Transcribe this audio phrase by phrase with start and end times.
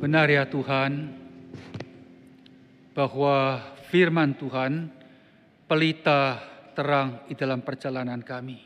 [0.00, 1.12] Benar ya Tuhan,
[2.96, 3.60] bahwa
[3.92, 4.88] firman Tuhan
[5.68, 6.40] pelita
[6.72, 8.64] terang di dalam perjalanan kami.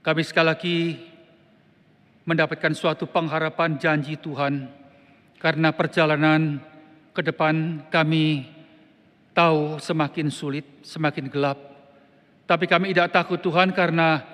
[0.00, 0.76] Kami sekali lagi
[2.24, 4.72] mendapatkan suatu pengharapan janji Tuhan
[5.36, 6.56] karena perjalanan
[7.12, 8.48] ke depan kami
[9.36, 11.60] tahu semakin sulit, semakin gelap.
[12.48, 14.24] Tapi kami tidak takut Tuhan karena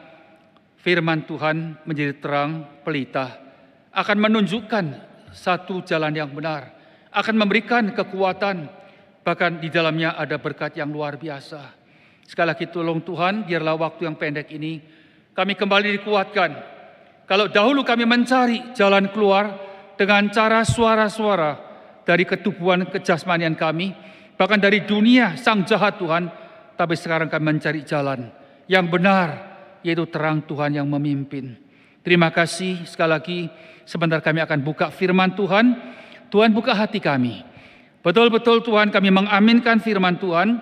[0.79, 3.47] firman Tuhan menjadi terang pelita
[3.98, 4.84] akan menunjukkan
[5.34, 6.70] satu jalan yang benar,
[7.10, 8.70] akan memberikan kekuatan,
[9.27, 11.74] bahkan di dalamnya ada berkat yang luar biasa.
[12.23, 14.78] Sekali lagi tolong Tuhan, biarlah waktu yang pendek ini
[15.34, 16.50] kami kembali dikuatkan.
[17.26, 19.52] Kalau dahulu kami mencari jalan keluar
[19.98, 21.59] dengan cara suara-suara
[22.06, 23.92] dari ketubuhan kejasmanian kami,
[24.38, 26.30] bahkan dari dunia sang jahat Tuhan,
[26.78, 28.30] tapi sekarang kami mencari jalan
[28.70, 29.28] yang benar,
[29.82, 31.68] yaitu terang Tuhan yang memimpin.
[32.01, 33.40] Terima kasih sekali lagi.
[33.88, 35.73] Sebentar kami akan buka firman Tuhan.
[36.29, 37.41] Tuhan buka hati kami.
[38.05, 40.60] Betul-betul Tuhan kami mengaminkan firman Tuhan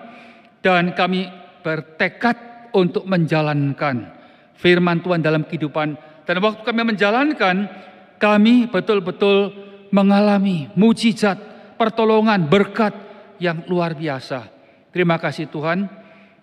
[0.63, 1.27] dan kami
[1.59, 4.15] bertekad untuk menjalankan
[4.55, 5.99] firman Tuhan dalam kehidupan.
[6.23, 7.67] Dan waktu kami menjalankan,
[8.15, 9.51] kami betul-betul
[9.91, 11.35] mengalami mujizat,
[11.75, 12.95] pertolongan, berkat
[13.43, 14.47] yang luar biasa.
[14.95, 15.83] Terima kasih Tuhan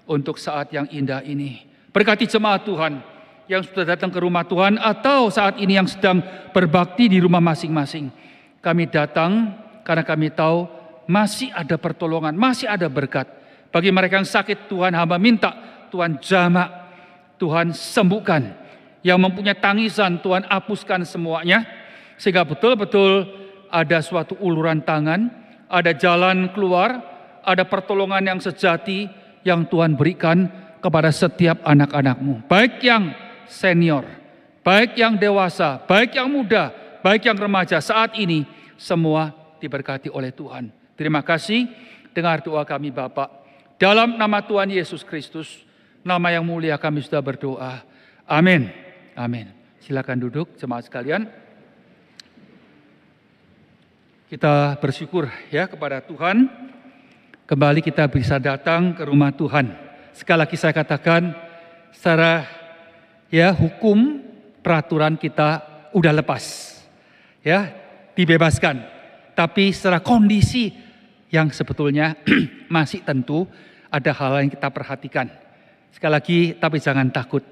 [0.05, 1.65] untuk saat yang indah ini.
[1.97, 3.14] Berkati jemaat Tuhan
[3.51, 8.09] yang sudah datang ke rumah Tuhan atau saat ini yang sedang berbakti di rumah masing-masing.
[8.65, 9.53] Kami datang
[9.85, 10.65] karena kami tahu
[11.05, 13.29] masih ada pertolongan, masih ada berkat.
[13.69, 15.53] Bagi mereka yang sakit Tuhan hamba minta
[15.93, 16.71] Tuhan jamak,
[17.39, 18.67] Tuhan sembuhkan.
[19.05, 21.61] Yang mempunyai tangisan Tuhan hapuskan semuanya.
[22.17, 23.29] Sehingga betul-betul
[23.69, 25.29] ada suatu uluran tangan,
[25.69, 27.05] ada jalan keluar,
[27.45, 29.13] ada pertolongan yang sejati
[29.45, 30.49] yang Tuhan berikan
[30.81, 32.49] kepada setiap anak-anakmu.
[32.49, 33.13] Baik yang
[33.49, 34.07] senior,
[34.65, 36.73] baik yang dewasa, baik yang muda,
[37.05, 37.79] baik yang remaja.
[37.79, 38.49] Saat ini
[38.81, 40.69] semua diberkati oleh Tuhan.
[40.95, 41.69] Terima kasih.
[42.15, 43.43] Dengar doa kami Bapak.
[43.75, 45.67] Dalam nama Tuhan Yesus Kristus,
[46.07, 47.83] nama yang mulia kami sudah berdoa.
[48.23, 48.71] Amin.
[49.19, 49.51] Amin.
[49.83, 51.27] Silakan duduk jemaat sekalian.
[54.31, 56.47] Kita bersyukur ya kepada Tuhan.
[57.45, 59.75] Kembali kita bisa datang ke rumah Tuhan.
[60.17, 61.35] Sekali lagi saya katakan
[61.93, 62.47] secara
[63.35, 64.23] ya hukum
[64.63, 66.71] peraturan kita udah lepas.
[67.43, 67.75] Ya,
[68.15, 68.79] dibebaskan.
[69.35, 70.71] Tapi secara kondisi
[71.35, 72.15] yang sebetulnya
[72.75, 73.51] masih tentu
[73.91, 75.27] ada hal yang kita perhatikan.
[75.91, 77.43] Sekali lagi tapi jangan takut.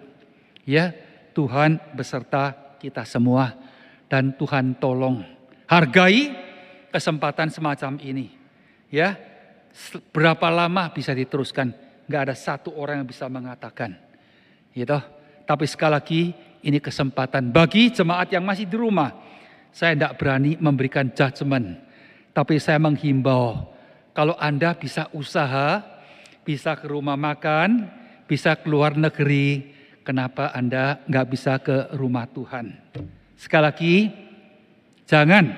[0.63, 0.95] Ya,
[1.35, 3.59] Tuhan beserta kita semua
[4.07, 5.27] dan Tuhan tolong
[5.67, 6.31] hargai
[6.95, 8.31] kesempatan semacam ini.
[8.87, 9.19] Ya,
[10.15, 11.75] berapa lama bisa diteruskan?
[12.07, 13.97] nggak ada satu orang yang bisa mengatakan.
[14.77, 14.99] Gitu.
[15.45, 16.23] Tapi sekali lagi
[16.63, 19.11] ini kesempatan bagi jemaat yang masih di rumah.
[19.73, 21.81] Saya tidak berani memberikan judgement.
[22.33, 23.73] Tapi saya menghimbau
[24.13, 25.81] kalau Anda bisa usaha,
[26.45, 27.89] bisa ke rumah makan,
[28.29, 29.73] bisa keluar negeri,
[30.05, 32.77] kenapa Anda nggak bisa ke rumah Tuhan?
[33.37, 33.95] Sekali lagi,
[35.09, 35.49] jangan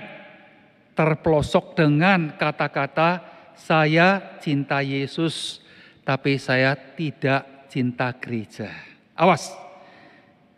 [0.94, 3.22] terpelosok dengan kata-kata
[3.58, 5.62] saya cinta Yesus
[6.06, 8.70] tapi saya tidak cinta gereja.
[9.18, 9.50] Awas,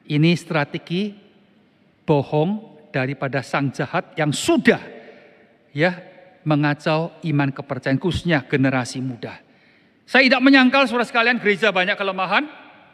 [0.07, 1.15] ini strategi
[2.07, 4.81] bohong daripada sang jahat yang sudah
[5.75, 5.93] ya
[6.47, 9.43] mengacau iman kepercayaan khususnya generasi muda.
[10.07, 12.47] Saya tidak menyangkal saudara sekalian gereja banyak kelemahan,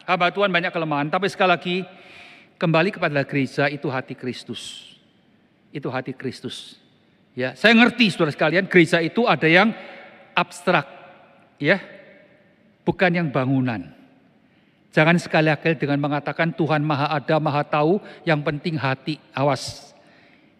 [0.09, 1.77] hamba Tuhan banyak kelemahan, tapi sekali lagi
[2.57, 4.97] kembali kepada gereja itu hati Kristus.
[5.69, 6.81] Itu hati Kristus.
[7.37, 9.77] Ya, saya ngerti saudara sekalian gereja itu ada yang
[10.33, 10.89] abstrak,
[11.61, 11.77] ya,
[12.89, 14.02] bukan yang bangunan.
[14.93, 17.97] Jangan sekali-kali dengan mengatakan Tuhan Maha Ada, Maha Tahu,
[18.29, 19.17] yang penting hati.
[19.33, 19.97] Awas.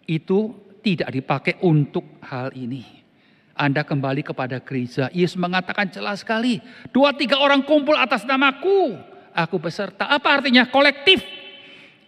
[0.09, 2.81] Itu tidak dipakai untuk hal ini.
[3.53, 5.13] Anda kembali kepada gereja.
[5.13, 6.57] Yesus mengatakan jelas sekali.
[6.89, 8.97] Dua tiga orang kumpul atas namaku.
[9.37, 10.09] Aku beserta.
[10.09, 10.65] Apa artinya?
[10.65, 11.21] Kolektif.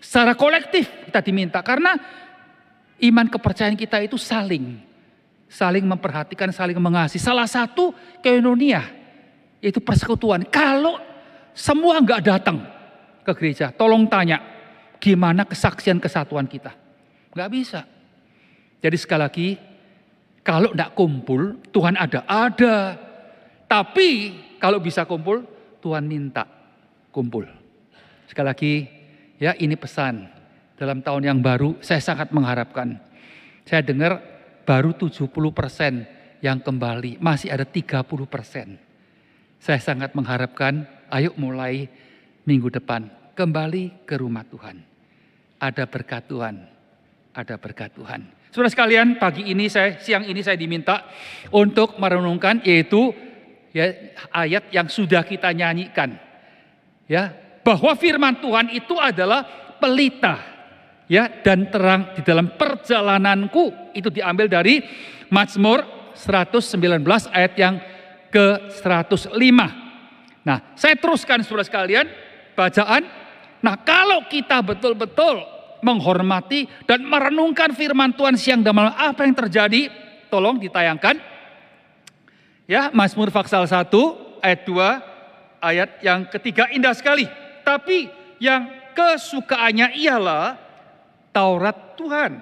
[0.02, 1.62] Secara kolektif kita diminta.
[1.62, 1.94] Karena
[3.06, 4.82] iman kepercayaan kita itu saling.
[5.46, 7.22] Saling memperhatikan, saling mengasihi.
[7.22, 7.94] Salah satu
[8.26, 8.82] keinonia
[9.62, 10.42] itu persekutuan.
[10.50, 10.98] Kalau
[11.56, 12.60] semua nggak datang
[13.24, 14.44] ke gereja, tolong tanya
[15.00, 16.76] gimana kesaksian kesatuan kita.
[17.32, 17.82] Nggak bisa.
[18.84, 19.48] Jadi sekali lagi,
[20.44, 23.00] kalau nggak kumpul, Tuhan ada, ada.
[23.66, 25.48] Tapi kalau bisa kumpul,
[25.80, 26.44] Tuhan minta
[27.16, 27.48] kumpul.
[28.28, 28.74] Sekali lagi,
[29.40, 30.28] ya ini pesan
[30.76, 33.00] dalam tahun yang baru, saya sangat mengharapkan.
[33.64, 34.20] Saya dengar
[34.68, 36.04] baru 70 persen
[36.44, 38.86] yang kembali, masih ada 30 persen
[39.66, 41.88] saya sangat mengharapkan, ayo mulai
[42.44, 43.08] minggu depan
[43.40, 44.84] kembali ke rumah Tuhan.
[45.64, 46.76] Ada berkat Tuhan.
[47.36, 48.24] ada berkat Tuhan.
[48.48, 51.04] Saudara sekalian, pagi ini saya siang ini saya diminta
[51.52, 53.12] untuk merenungkan yaitu
[53.76, 53.92] ya
[54.32, 56.16] ayat yang sudah kita nyanyikan.
[57.12, 59.44] Ya, bahwa firman Tuhan itu adalah
[59.84, 60.40] pelita
[61.12, 64.80] ya dan terang di dalam perjalananku itu diambil dari
[65.28, 65.84] Mazmur
[66.16, 67.04] 119
[67.36, 67.84] ayat yang
[68.32, 69.85] ke-105.
[70.46, 72.06] Nah, saya teruskan Saudara sekalian
[72.54, 73.04] bacaan.
[73.66, 75.42] Nah, kalau kita betul-betul
[75.82, 79.90] menghormati dan merenungkan firman Tuhan siang dan malam apa yang terjadi,
[80.30, 81.18] tolong ditayangkan.
[82.70, 83.90] Ya, Mazmur Faksal 1
[84.42, 87.26] ayat 2 ayat yang ketiga indah sekali.
[87.66, 90.62] Tapi yang kesukaannya ialah
[91.34, 92.42] Taurat Tuhan.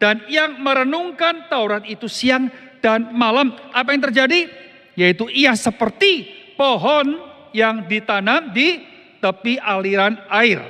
[0.00, 2.48] Dan yang merenungkan Taurat itu siang
[2.78, 3.52] dan malam.
[3.74, 4.48] Apa yang terjadi?
[4.96, 6.26] Yaitu ia seperti
[6.56, 8.82] pohon yang ditanam di
[9.18, 10.62] tepi aliran air.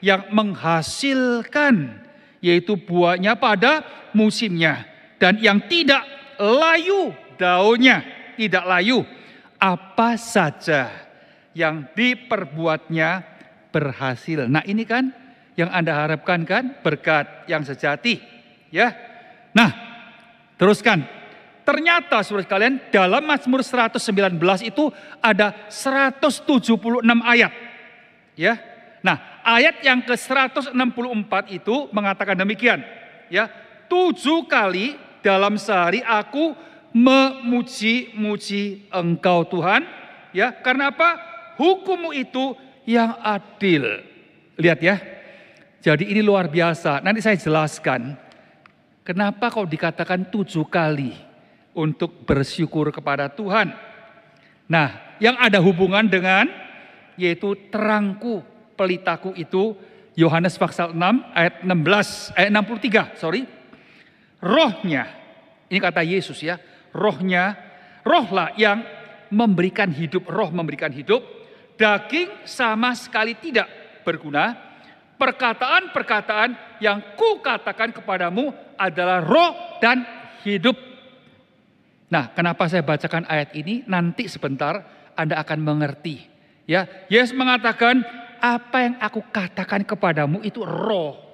[0.00, 1.74] Yang menghasilkan
[2.40, 3.84] yaitu buahnya pada
[4.16, 4.88] musimnya.
[5.20, 6.02] Dan yang tidak
[6.40, 8.00] layu daunnya.
[8.40, 9.04] Tidak layu.
[9.60, 10.88] Apa saja
[11.52, 13.20] yang diperbuatnya
[13.68, 14.48] berhasil.
[14.48, 15.12] Nah ini kan
[15.60, 18.22] yang Anda harapkan kan berkat yang sejati.
[18.72, 18.96] Ya.
[19.52, 19.70] Nah,
[20.56, 21.19] teruskan.
[21.70, 24.02] Ternyata saudara sekalian dalam Mazmur 119
[24.66, 24.90] itu
[25.22, 26.66] ada 176
[27.22, 27.54] ayat.
[28.34, 28.58] Ya.
[29.06, 32.82] Nah, ayat yang ke-164 itu mengatakan demikian.
[33.30, 33.46] Ya,
[33.86, 36.58] tujuh kali dalam sehari aku
[36.90, 39.86] memuji-muji Engkau Tuhan.
[40.34, 41.22] Ya, karena apa?
[41.54, 44.02] Hukummu itu yang adil.
[44.58, 44.98] Lihat ya,
[45.86, 46.98] jadi ini luar biasa.
[46.98, 48.18] Nanti saya jelaskan
[49.06, 51.29] kenapa kau dikatakan tujuh kali
[51.74, 53.72] untuk bersyukur kepada Tuhan.
[54.70, 56.46] Nah, yang ada hubungan dengan
[57.18, 58.40] yaitu terangku,
[58.78, 59.76] pelitaku itu
[60.16, 61.00] Yohanes pasal 6
[61.36, 63.42] ayat 16 ayat 63, sorry.
[64.40, 65.04] Rohnya,
[65.68, 66.56] ini kata Yesus ya,
[66.96, 67.54] rohnya,
[68.02, 68.80] rohlah yang
[69.30, 71.20] memberikan hidup, roh memberikan hidup,
[71.76, 73.68] daging sama sekali tidak
[74.02, 74.56] berguna,
[75.20, 78.50] perkataan-perkataan yang ku katakan kepadamu
[78.80, 80.02] adalah roh dan
[80.42, 80.89] hidup.
[82.10, 83.86] Nah, kenapa saya bacakan ayat ini?
[83.86, 84.82] Nanti sebentar
[85.14, 86.26] Anda akan mengerti.
[86.66, 88.02] Ya, Yesus mengatakan
[88.42, 91.30] apa yang aku katakan kepadamu itu roh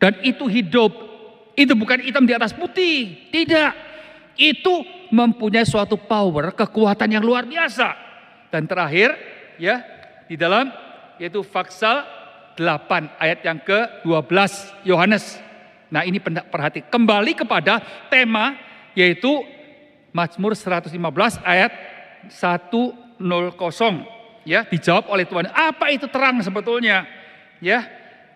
[0.00, 0.92] dan itu hidup.
[1.56, 3.72] Itu bukan hitam di atas putih, tidak.
[4.36, 7.96] Itu mempunyai suatu power, kekuatan yang luar biasa.
[8.52, 9.16] Dan terakhir,
[9.56, 9.80] ya,
[10.28, 10.68] di dalam
[11.16, 12.04] yaitu faksal
[12.60, 14.36] 8 ayat yang ke-12
[14.84, 15.40] Yohanes.
[15.88, 17.80] Nah ini perhati kembali kepada
[18.12, 18.56] tema
[18.92, 19.44] yaitu
[20.16, 20.96] Mazmur 115
[21.44, 21.72] ayat
[22.32, 23.20] 100
[24.48, 25.52] ya dijawab oleh Tuhan.
[25.52, 27.04] Apa itu terang sebetulnya?
[27.60, 27.84] Ya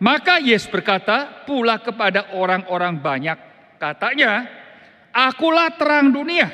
[0.01, 3.39] maka Yesus berkata pula kepada orang-orang banyak.
[3.81, 4.49] Katanya
[5.13, 6.53] akulah terang dunia.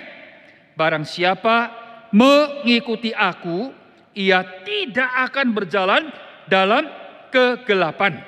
[0.79, 1.75] Barang siapa
[2.15, 3.71] mengikuti aku
[4.15, 6.03] ia tidak akan berjalan
[6.47, 6.87] dalam
[7.31, 8.23] kegelapan,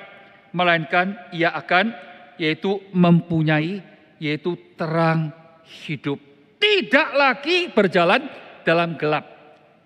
[0.51, 1.95] melainkan ia akan
[2.39, 3.83] yaitu mempunyai
[4.19, 5.35] yaitu terang
[5.87, 6.28] hidup.
[6.59, 8.27] Tidak lagi berjalan
[8.67, 9.25] dalam gelap,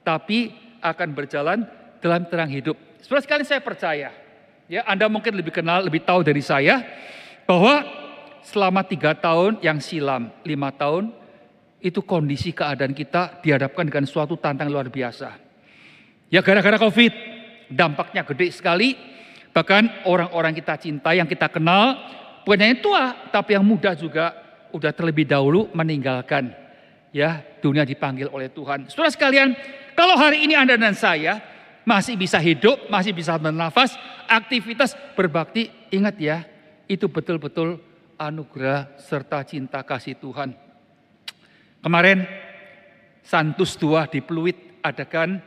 [0.01, 0.49] tapi
[0.81, 1.59] akan berjalan
[2.01, 2.75] dalam terang hidup.
[2.99, 4.09] Sebenarnya sekali saya percaya,
[4.65, 6.81] ya Anda mungkin lebih kenal, lebih tahu dari saya
[7.45, 7.85] bahwa
[8.41, 11.13] selama tiga tahun yang silam, lima tahun
[11.77, 15.29] itu kondisi keadaan kita dihadapkan dengan suatu tantangan luar biasa.
[16.33, 17.13] Ya gara-gara COVID,
[17.69, 18.97] dampaknya gede sekali
[19.53, 21.93] Bahkan orang-orang kita cinta yang kita kenal,
[22.41, 24.33] bukan yang tua, tapi yang muda juga
[24.73, 26.49] udah terlebih dahulu meninggalkan
[27.13, 28.89] ya dunia dipanggil oleh Tuhan.
[28.89, 29.53] Saudara sekalian,
[29.93, 31.39] kalau hari ini Anda dan saya
[31.85, 36.37] masih bisa hidup, masih bisa bernafas, aktivitas berbakti, ingat ya,
[36.89, 37.79] itu betul-betul
[38.17, 40.57] anugerah serta cinta kasih Tuhan.
[41.79, 42.25] Kemarin
[43.23, 45.39] Santus II di Pluit adakan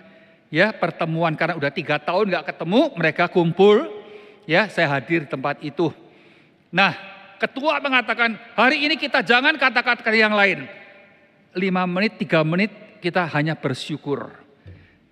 [0.49, 3.85] ya pertemuan karena udah tiga tahun nggak ketemu mereka kumpul
[4.49, 5.91] ya saya hadir di tempat itu
[6.71, 6.95] nah
[7.37, 10.65] ketua mengatakan hari ini kita jangan kata-kata yang lain
[11.57, 14.29] lima menit tiga menit kita hanya bersyukur.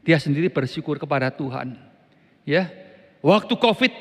[0.05, 1.81] Dia sendiri bersyukur kepada Tuhan.
[2.45, 2.69] Ya
[3.25, 3.93] waktu covid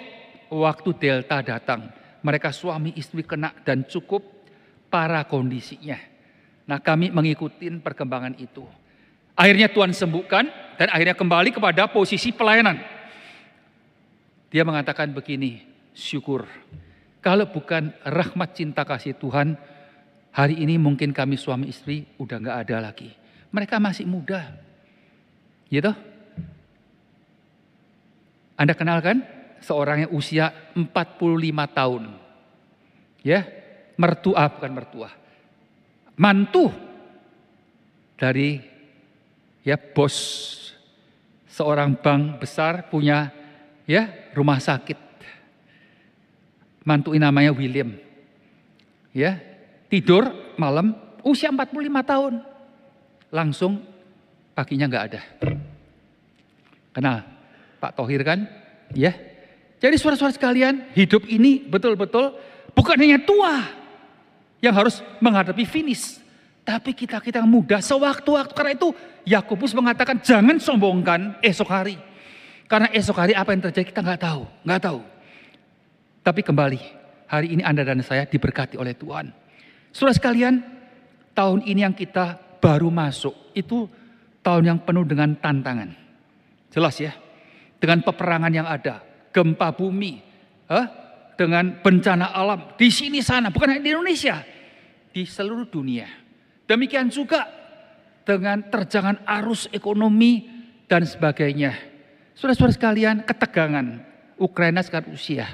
[0.51, 1.89] waktu delta datang.
[2.23, 4.23] Mereka suami istri kena dan cukup
[4.87, 5.99] para kondisinya.
[6.67, 8.63] Nah kami mengikuti perkembangan itu.
[9.35, 10.45] Akhirnya Tuhan sembuhkan
[10.79, 12.79] dan akhirnya kembali kepada posisi pelayanan.
[14.53, 15.65] Dia mengatakan begini,
[15.97, 16.45] syukur.
[17.19, 19.57] Kalau bukan rahmat cinta kasih Tuhan,
[20.33, 23.13] hari ini mungkin kami suami istri udah nggak ada lagi.
[23.53, 24.49] Mereka masih muda.
[25.69, 25.93] Gitu?
[28.57, 29.21] Anda kenal kan?
[29.63, 30.83] Seorang yang usia 45
[31.71, 32.03] tahun.
[33.23, 33.39] ya
[33.95, 35.09] mertua bukan mertua,
[36.19, 36.67] mantu
[38.19, 38.59] dari
[39.63, 40.17] ya bos
[41.47, 43.31] seorang bank besar punya
[43.87, 44.99] ya rumah sakit.
[46.83, 47.95] Mantu namanya William.
[49.15, 49.39] Ya,
[49.93, 51.69] tidur malam usia 45
[52.01, 52.33] tahun.
[53.29, 53.77] Langsung
[54.57, 55.21] paginya nggak ada.
[56.89, 57.21] Kenal
[57.77, 58.49] Pak Tohir kan?
[58.97, 59.13] Ya.
[59.77, 62.33] Jadi suara-suara sekalian, hidup ini betul-betul
[62.73, 63.69] bukan hanya tua
[64.65, 66.17] yang harus menghadapi finish.
[66.63, 68.53] Tapi kita-kita yang muda sewaktu-waktu.
[68.55, 68.95] Karena itu
[69.27, 71.99] Yakobus mengatakan jangan sombongkan esok hari.
[72.71, 74.47] Karena esok hari apa yang terjadi kita nggak tahu.
[74.63, 74.99] nggak tahu.
[76.23, 76.81] Tapi kembali,
[77.27, 79.42] hari ini Anda dan saya diberkati oleh Tuhan.
[79.93, 80.57] Saudara sekalian,
[81.37, 83.85] tahun ini yang kita baru masuk, itu
[84.41, 85.93] tahun yang penuh dengan tantangan.
[86.73, 87.13] Jelas ya,
[87.77, 90.17] dengan peperangan yang ada, gempa bumi,
[90.65, 90.85] eh,
[91.37, 94.41] dengan bencana alam di sini sana, bukan hanya di Indonesia,
[95.13, 96.09] di seluruh dunia.
[96.65, 97.45] Demikian juga
[98.25, 100.49] dengan terjangan arus ekonomi
[100.89, 101.77] dan sebagainya.
[102.33, 104.01] Saudara-saudara sekalian, ketegangan
[104.41, 105.45] Ukraina sekarang Rusia.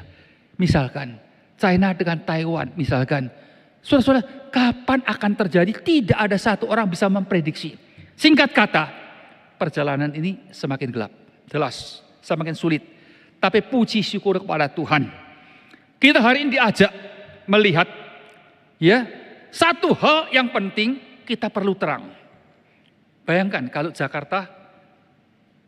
[0.55, 1.19] Misalkan
[1.60, 3.27] China dengan Taiwan misalkan.
[3.79, 5.71] Saudara-saudara, kapan akan terjadi?
[5.71, 7.75] Tidak ada satu orang bisa memprediksi.
[8.19, 8.83] Singkat kata,
[9.55, 11.12] perjalanan ini semakin gelap.
[11.48, 12.83] Jelas, semakin sulit.
[13.39, 15.07] Tapi puji syukur kepada Tuhan.
[16.00, 16.91] Kita hari ini diajak
[17.48, 17.88] melihat
[18.79, 19.07] ya
[19.51, 22.12] satu hal yang penting kita perlu terang.
[23.27, 24.48] Bayangkan kalau Jakarta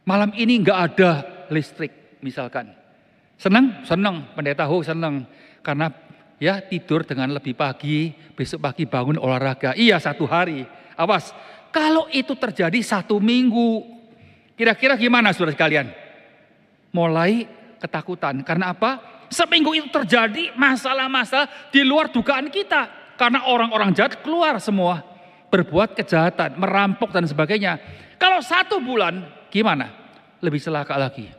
[0.08, 1.12] malam ini nggak ada
[1.52, 2.72] listrik misalkan.
[3.42, 3.82] Senang?
[3.84, 4.32] Senang.
[4.38, 5.26] Pendeta Ho senang.
[5.66, 5.90] Karena
[6.42, 9.78] ya tidur dengan lebih pagi, besok pagi bangun olahraga.
[9.78, 10.66] Iya satu hari.
[10.98, 11.30] Awas,
[11.70, 13.86] kalau itu terjadi satu minggu,
[14.58, 15.94] kira-kira gimana saudara sekalian?
[16.90, 17.46] Mulai
[17.78, 18.42] ketakutan.
[18.42, 18.98] Karena apa?
[19.30, 23.16] Seminggu itu terjadi masalah-masalah di luar dugaan kita.
[23.16, 25.06] Karena orang-orang jahat keluar semua.
[25.54, 27.78] Berbuat kejahatan, merampok dan sebagainya.
[28.18, 29.94] Kalau satu bulan gimana?
[30.42, 31.30] Lebih celaka lagi.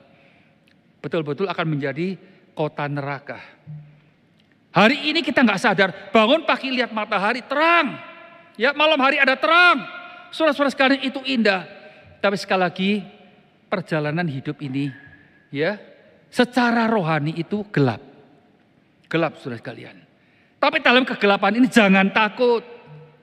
[1.02, 2.14] Betul-betul akan menjadi
[2.54, 3.40] kota neraka.
[4.72, 7.92] Hari ini kita nggak sadar, bangun pagi lihat matahari terang.
[8.56, 9.84] Ya malam hari ada terang.
[10.32, 11.68] Suara-suara sekalian itu indah.
[12.24, 12.90] Tapi sekali lagi
[13.68, 14.88] perjalanan hidup ini
[15.52, 15.76] ya
[16.32, 18.00] secara rohani itu gelap.
[19.12, 19.96] Gelap saudara sekalian.
[20.56, 22.64] Tapi dalam kegelapan ini jangan takut.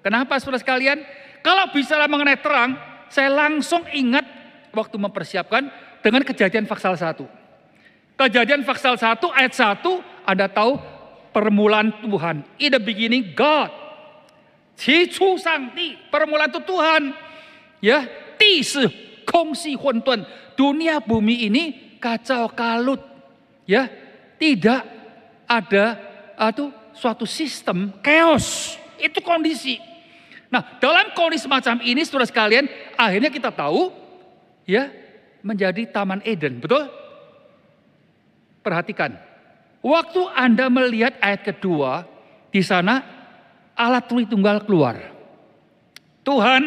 [0.06, 1.02] Kenapa saudara sekalian?
[1.42, 2.78] Kalau bicara mengenai terang,
[3.10, 4.22] saya langsung ingat
[4.70, 5.66] waktu mempersiapkan
[6.06, 7.26] dengan kejadian Faksal 1.
[8.22, 9.82] Kejadian Faksal 1 ayat 1
[10.30, 10.99] Anda tahu
[11.32, 12.46] permulaan Tuhan.
[12.62, 13.72] In the beginning God.
[14.80, 17.12] Cicu Sangti, permulaan itu Tuhan.
[17.84, 18.08] Ya,
[18.40, 18.88] tisi
[19.28, 20.24] kongsi huntun.
[20.56, 21.64] Dunia bumi ini
[22.00, 23.04] kacau kalut.
[23.68, 23.92] Ya,
[24.40, 24.88] tidak
[25.46, 26.00] ada
[26.40, 28.80] atau suatu sistem chaos.
[28.98, 29.80] Itu kondisi.
[30.50, 32.66] Nah, dalam kondisi semacam ini saudara sekalian,
[32.98, 33.94] akhirnya kita tahu
[34.66, 34.90] ya
[35.46, 36.90] menjadi Taman Eden, betul?
[38.66, 39.29] Perhatikan.
[39.80, 42.04] Waktu Anda melihat ayat kedua,
[42.52, 43.00] di sana
[43.80, 45.00] alat Tritunggal keluar.
[46.28, 46.62] Tuhan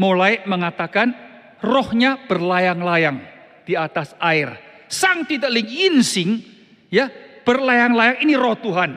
[0.00, 1.12] mulai mengatakan
[1.60, 3.20] rohnya berlayang-layang
[3.68, 4.56] di atas air.
[4.88, 6.40] Sang tidak insing
[6.88, 7.12] ya
[7.44, 8.96] berlayang-layang ini roh Tuhan.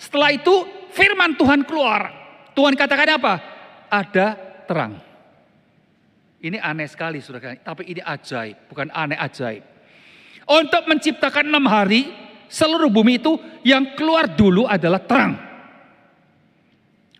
[0.00, 0.64] Setelah itu
[0.96, 2.08] firman Tuhan keluar.
[2.56, 3.34] Tuhan katakan apa?
[3.92, 4.26] Ada
[4.64, 4.96] terang.
[6.38, 9.77] Ini aneh sekali saudara, tapi ini ajaib, bukan aneh ajaib.
[10.48, 12.08] Untuk menciptakan enam hari,
[12.48, 15.36] seluruh bumi itu yang keluar dulu adalah terang.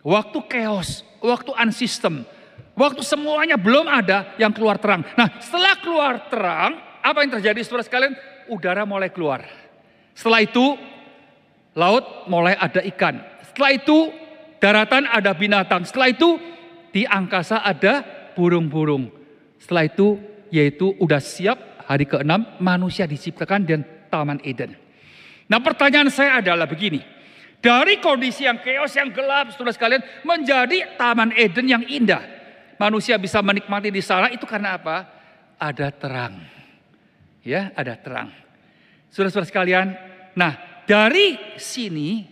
[0.01, 2.25] Waktu chaos, waktu unsystem,
[2.73, 5.05] waktu semuanya belum ada yang keluar terang.
[5.13, 8.17] Nah setelah keluar terang, apa yang terjadi saudara sekalian?
[8.49, 9.45] Udara mulai keluar.
[10.17, 10.73] Setelah itu
[11.77, 13.21] laut mulai ada ikan.
[13.45, 13.97] Setelah itu
[14.57, 15.85] daratan ada binatang.
[15.85, 16.41] Setelah itu
[16.89, 18.01] di angkasa ada
[18.33, 19.13] burung-burung.
[19.61, 20.17] Setelah itu
[20.49, 23.81] yaitu udah siap hari ke-6 manusia diciptakan dan
[24.13, 24.77] Taman Eden.
[25.49, 27.01] Nah pertanyaan saya adalah begini.
[27.59, 32.21] Dari kondisi yang chaos, yang gelap, saudara sekalian, menjadi Taman Eden yang indah.
[32.77, 35.03] Manusia bisa menikmati di sana itu karena apa?
[35.59, 36.39] Ada terang.
[37.43, 38.31] Ya, ada terang.
[39.11, 39.87] Saudara-saudara sekalian,
[40.39, 42.23] Nah, dari sini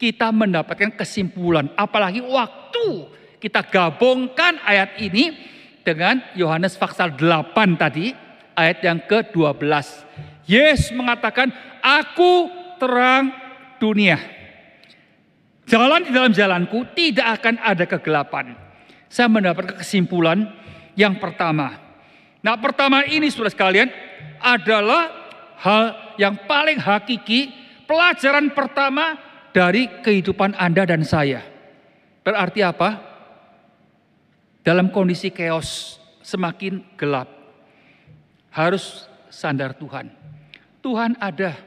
[0.00, 1.68] kita mendapatkan kesimpulan.
[1.76, 5.36] Apalagi waktu kita gabungkan ayat ini
[5.84, 8.16] dengan Yohanes pasal 8 tadi,
[8.54, 9.62] ayat yang ke-12.
[10.48, 12.48] Yesus mengatakan, aku
[12.80, 13.30] terang
[13.78, 14.16] dunia.
[15.64, 18.52] Jalan di dalam jalanku tidak akan ada kegelapan.
[19.08, 20.44] Saya mendapatkan kesimpulan
[20.98, 21.80] yang pertama.
[22.44, 23.88] Nah pertama ini saudara sekalian
[24.44, 25.08] adalah
[25.64, 25.84] hal
[26.20, 27.48] yang paling hakiki,
[27.88, 29.16] pelajaran pertama
[29.56, 31.40] dari kehidupan Anda dan saya.
[32.20, 32.90] Berarti apa?
[34.64, 37.28] Dalam kondisi chaos semakin gelap,
[38.54, 40.08] harus sandar Tuhan.
[40.78, 41.58] Tuhan ada.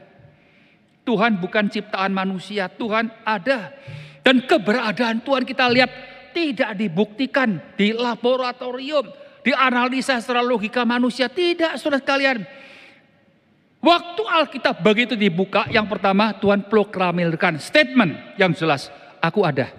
[1.04, 3.72] Tuhan bukan ciptaan manusia, Tuhan ada.
[4.24, 5.88] Dan keberadaan Tuhan kita lihat
[6.32, 9.08] tidak dibuktikan di laboratorium,
[9.40, 11.28] di analisa secara logika manusia.
[11.32, 12.44] Tidak, saudara sekalian.
[13.78, 18.92] Waktu Alkitab begitu dibuka, yang pertama Tuhan proklamirkan statement yang jelas.
[19.22, 19.70] Aku ada.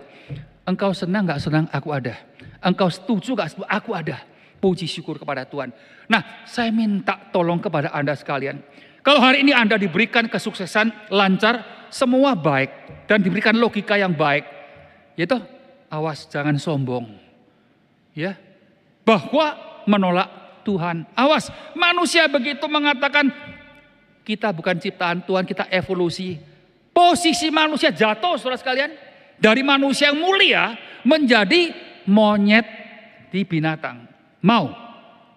[0.66, 1.66] Engkau senang gak senang?
[1.70, 2.16] Aku ada.
[2.64, 3.68] Engkau setuju gak setuju?
[3.70, 4.18] Aku ada.
[4.60, 5.72] Puji syukur kepada Tuhan.
[6.12, 8.60] Nah, saya minta tolong kepada Anda sekalian.
[9.00, 12.70] Kalau hari ini Anda diberikan kesuksesan lancar, semua baik
[13.08, 14.44] dan diberikan logika yang baik,
[15.16, 15.40] yaitu
[15.88, 17.08] awas jangan sombong.
[18.12, 18.36] Ya.
[19.08, 19.56] Bahwa
[19.88, 21.08] menolak Tuhan.
[21.16, 23.32] Awas, manusia begitu mengatakan
[24.28, 26.38] kita bukan ciptaan Tuhan, kita evolusi.
[26.94, 28.92] Posisi manusia jatuh Saudara sekalian
[29.40, 30.76] dari manusia yang mulia
[31.08, 31.72] menjadi
[32.06, 32.68] monyet
[33.32, 34.09] di binatang.
[34.44, 34.72] Mau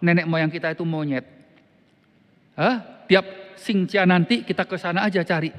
[0.03, 1.27] nenek moyang kita itu monyet.
[2.59, 3.07] Hah?
[3.07, 5.51] Tiap singcia nanti kita ke sana aja cari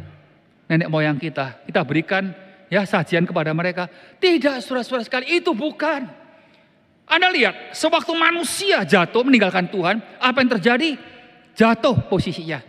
[0.67, 1.63] nenek moyang kita.
[1.67, 2.31] Kita berikan
[2.71, 3.87] ya sajian kepada mereka.
[4.19, 6.23] Tidak surat-surat sekali itu bukan.
[7.03, 10.95] Anda lihat, sewaktu manusia jatuh meninggalkan Tuhan, apa yang terjadi?
[11.53, 12.63] Jatuh posisinya.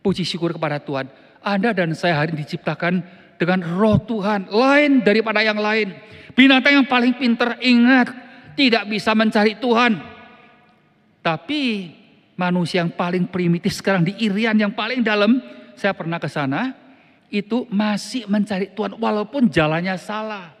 [0.00, 1.10] Puji syukur kepada Tuhan.
[1.42, 3.02] Anda dan saya hari ini diciptakan
[3.36, 5.92] dengan roh Tuhan, lain daripada yang lain.
[6.32, 8.10] Binatang yang paling pintar ingat,
[8.56, 10.00] tidak bisa mencari Tuhan.
[11.20, 11.92] Tapi
[12.34, 15.38] manusia yang paling primitif sekarang di Irian yang paling dalam,
[15.76, 16.72] saya pernah ke sana,
[17.28, 20.56] itu masih mencari Tuhan walaupun jalannya salah.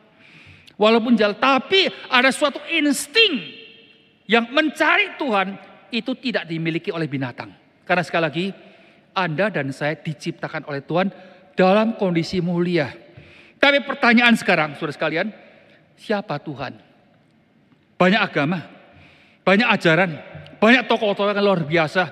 [0.76, 3.40] Walaupun jalan, tapi ada suatu insting
[4.28, 5.56] yang mencari Tuhan
[5.88, 7.48] itu tidak dimiliki oleh binatang.
[7.88, 8.46] Karena sekali lagi,
[9.16, 11.08] Anda dan saya diciptakan oleh Tuhan
[11.56, 12.92] dalam kondisi mulia.
[13.56, 15.26] Tapi pertanyaan sekarang, saudara sekalian,
[15.96, 16.76] siapa Tuhan?
[17.96, 18.60] Banyak agama,
[19.40, 20.10] banyak ajaran,
[20.60, 22.02] banyak tokoh-tokoh yang luar biasa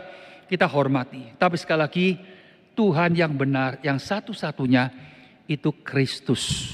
[0.49, 1.37] kita hormati.
[1.37, 2.07] Tapi sekali lagi
[2.73, 4.89] Tuhan yang benar, yang satu-satunya
[5.45, 6.73] itu Kristus.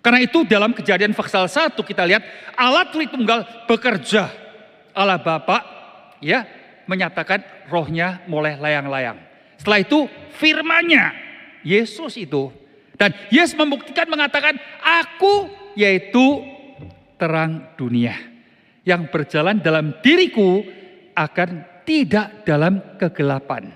[0.00, 2.24] Karena itu dalam kejadian pasal 1 kita lihat
[2.56, 4.30] Allah Tritunggal bekerja.
[4.96, 5.62] Allah Bapa
[6.24, 6.46] ya
[6.88, 9.20] menyatakan rohnya mulai layang-layang.
[9.60, 10.08] Setelah itu
[10.38, 11.12] firmannya
[11.66, 12.48] Yesus itu
[12.96, 16.40] dan Yesus membuktikan mengatakan aku yaitu
[17.18, 18.37] terang dunia
[18.88, 20.64] yang berjalan dalam diriku
[21.12, 23.68] akan tidak dalam kegelapan.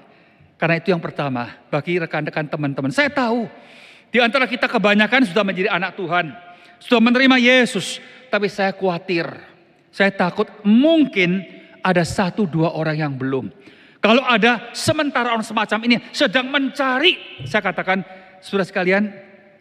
[0.56, 2.88] Karena itu yang pertama bagi rekan-rekan teman-teman.
[2.88, 3.44] Saya tahu
[4.08, 6.32] di antara kita kebanyakan sudah menjadi anak Tuhan.
[6.80, 8.00] Sudah menerima Yesus.
[8.32, 9.28] Tapi saya khawatir.
[9.92, 11.44] Saya takut mungkin
[11.84, 13.52] ada satu dua orang yang belum.
[14.00, 17.44] Kalau ada sementara orang semacam ini sedang mencari.
[17.44, 18.00] Saya katakan
[18.40, 19.12] sudah sekalian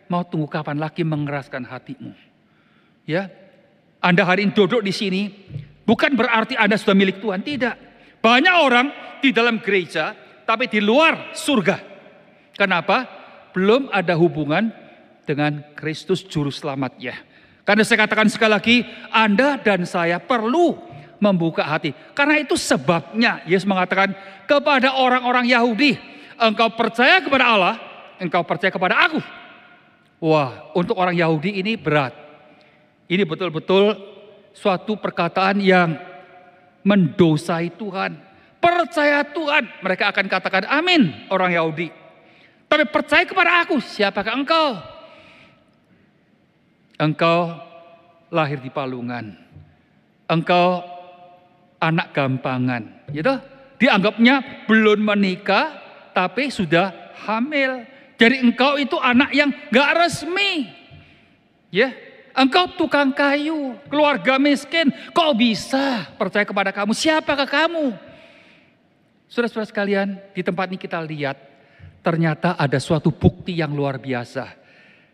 [0.07, 2.15] mau tunggu kapan lagi mengeraskan hatimu.
[3.09, 3.27] Ya,
[4.01, 5.29] anda hari ini duduk di sini,
[5.85, 7.77] bukan berarti Anda sudah milik Tuhan, tidak.
[8.17, 8.87] Banyak orang
[9.21, 11.77] di dalam gereja, tapi di luar surga.
[12.57, 13.05] Kenapa?
[13.53, 14.73] Belum ada hubungan
[15.21, 17.13] dengan Kristus Juru Selamatnya.
[17.61, 18.77] Karena saya katakan sekali lagi,
[19.13, 20.81] Anda dan saya perlu
[21.21, 21.93] membuka hati.
[22.17, 24.17] Karena itu sebabnya Yesus mengatakan
[24.49, 25.93] kepada orang-orang Yahudi,
[26.41, 27.75] engkau percaya kepada Allah,
[28.17, 29.21] engkau percaya kepada aku.
[30.25, 32.20] Wah, untuk orang Yahudi ini berat.
[33.11, 33.99] Ini betul-betul
[34.55, 35.99] suatu perkataan yang
[36.87, 38.15] mendosai Tuhan.
[38.63, 41.91] Percaya Tuhan, mereka akan katakan amin orang Yahudi.
[42.71, 44.79] Tapi percaya kepada aku, siapakah engkau?
[46.95, 47.51] Engkau
[48.31, 49.35] lahir di palungan.
[50.31, 50.79] Engkau
[51.83, 53.11] anak gampangan.
[53.11, 53.33] Gitu?
[53.75, 55.83] Dianggapnya belum menikah,
[56.15, 57.83] tapi sudah hamil.
[58.15, 60.69] Jadi engkau itu anak yang gak resmi.
[61.73, 61.91] Ya,
[62.31, 66.95] Engkau tukang kayu, keluarga miskin, kok bisa percaya kepada kamu?
[66.95, 67.91] Siapakah kamu?
[69.27, 71.35] Saudara-saudara sekalian, di tempat ini kita lihat
[72.03, 74.47] ternyata ada suatu bukti yang luar biasa.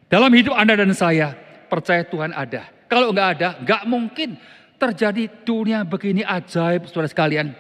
[0.08, 1.34] Dalam hidup Anda dan saya,
[1.68, 2.70] percaya Tuhan ada.
[2.88, 4.30] Kalau enggak ada, enggak mungkin
[4.78, 7.52] terjadi dunia begini ajaib, saudara sekalian.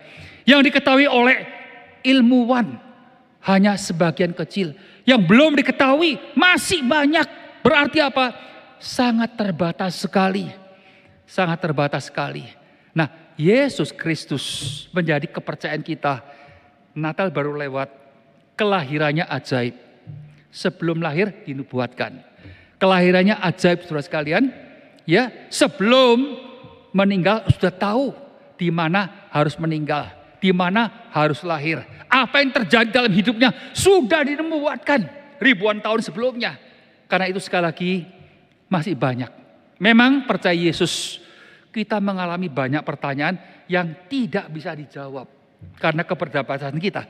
[0.48, 1.44] Yang diketahui oleh
[2.06, 2.80] ilmuwan
[3.44, 4.78] hanya sebagian kecil.
[5.04, 7.28] Yang belum diketahui masih banyak.
[7.66, 8.32] Berarti apa?
[8.80, 10.50] Sangat terbatas sekali.
[11.28, 12.48] Sangat terbatas sekali.
[12.96, 14.46] Nah, Yesus Kristus
[14.96, 16.24] menjadi kepercayaan kita.
[16.98, 17.92] Natal baru lewat,
[18.58, 19.76] kelahirannya ajaib.
[20.50, 22.24] Sebelum lahir dinubuatkan.
[22.82, 24.50] Kelahirannya ajaib saudara sekalian.
[25.06, 26.40] Ya, sebelum
[26.92, 28.16] meninggal sudah tahu
[28.58, 30.10] di mana harus meninggal,
[30.42, 31.86] di mana harus lahir.
[32.10, 35.06] Apa yang terjadi dalam hidupnya sudah dinubuatkan
[35.38, 36.58] ribuan tahun sebelumnya.
[37.08, 37.92] Karena itu sekali lagi
[38.68, 39.32] masih banyak.
[39.80, 41.22] Memang percaya Yesus
[41.70, 43.38] kita mengalami banyak pertanyaan
[43.70, 45.28] yang tidak bisa dijawab
[45.78, 47.06] karena keberbatasan kita.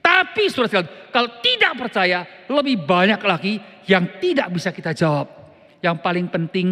[0.00, 3.58] Tapi saudara sekalian, kalau tidak percaya lebih banyak lagi
[3.90, 5.26] yang tidak bisa kita jawab.
[5.82, 6.68] Yang paling penting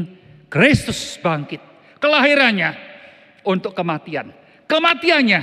[0.48, 1.60] Kristus bangkit.
[1.98, 2.70] Kelahirannya
[3.44, 4.30] untuk kematian.
[4.64, 5.40] Kematiannya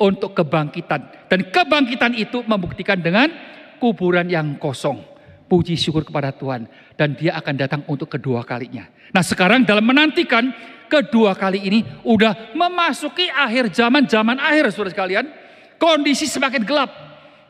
[0.00, 1.28] untuk kebangkitan.
[1.28, 3.30] Dan kebangkitan itu membuktikan dengan
[3.78, 5.09] kuburan yang kosong.
[5.50, 6.70] Puji syukur kepada Tuhan.
[6.94, 8.86] Dan dia akan datang untuk kedua kalinya.
[9.10, 10.54] Nah sekarang dalam menantikan
[10.86, 15.26] kedua kali ini udah memasuki akhir zaman, zaman akhir saudara sekalian.
[15.74, 16.90] Kondisi semakin gelap.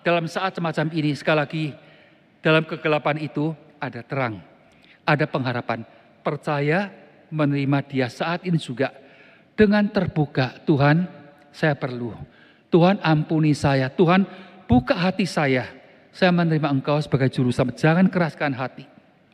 [0.00, 1.64] Dalam saat semacam ini sekali lagi
[2.40, 4.40] dalam kegelapan itu ada terang.
[5.04, 5.84] Ada pengharapan.
[6.24, 6.88] Percaya
[7.28, 8.96] menerima dia saat ini juga.
[9.52, 11.04] Dengan terbuka Tuhan
[11.52, 12.16] saya perlu.
[12.72, 13.92] Tuhan ampuni saya.
[13.92, 14.24] Tuhan
[14.64, 15.79] buka hati saya.
[16.10, 17.78] Saya menerima engkau sebagai juru selamat.
[17.78, 18.84] Jangan keraskan hati.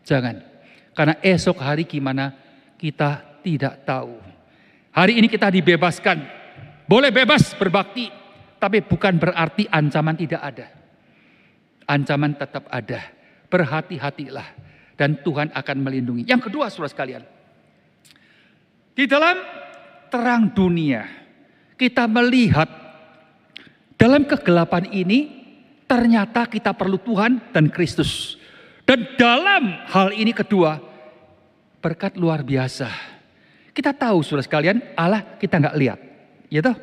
[0.05, 0.45] Jangan.
[0.93, 2.33] Karena esok hari gimana
[2.77, 4.17] kita tidak tahu.
[4.93, 6.25] Hari ini kita dibebaskan.
[6.89, 8.09] Boleh bebas berbakti.
[8.57, 10.67] Tapi bukan berarti ancaman tidak ada.
[11.85, 13.01] Ancaman tetap ada.
[13.53, 14.49] Berhati-hatilah.
[14.97, 16.25] Dan Tuhan akan melindungi.
[16.25, 17.25] Yang kedua saudara sekalian.
[18.97, 19.37] Di dalam
[20.09, 21.05] terang dunia.
[21.77, 22.69] Kita melihat.
[24.01, 25.36] Dalam kegelapan ini.
[25.87, 28.35] Ternyata kita perlu Tuhan dan Kristus.
[28.83, 30.79] Dan dalam hal ini kedua,
[31.83, 32.91] berkat luar biasa.
[33.71, 35.99] Kita tahu saudara sekalian, Allah kita nggak lihat.
[36.51, 36.75] Ya toh,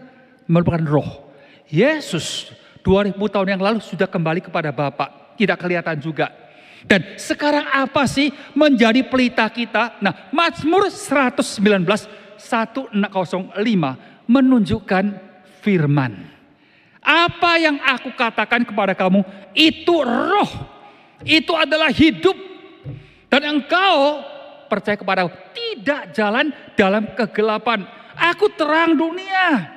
[0.48, 1.32] merupakan roh.
[1.68, 2.52] Yesus
[2.84, 6.32] 2000 tahun yang lalu sudah kembali kepada Bapa, tidak kelihatan juga.
[6.84, 10.04] Dan sekarang apa sih menjadi pelita kita?
[10.04, 11.88] Nah, Mazmur 119
[12.44, 12.92] 105
[14.28, 15.06] menunjukkan
[15.64, 16.33] firman.
[17.04, 20.52] Apa yang aku katakan kepada kamu itu roh
[21.28, 22.36] itu adalah hidup.
[23.28, 24.22] Dan engkau
[24.70, 27.84] percaya kepada tidak jalan dalam kegelapan.
[28.14, 29.74] Aku terang dunia.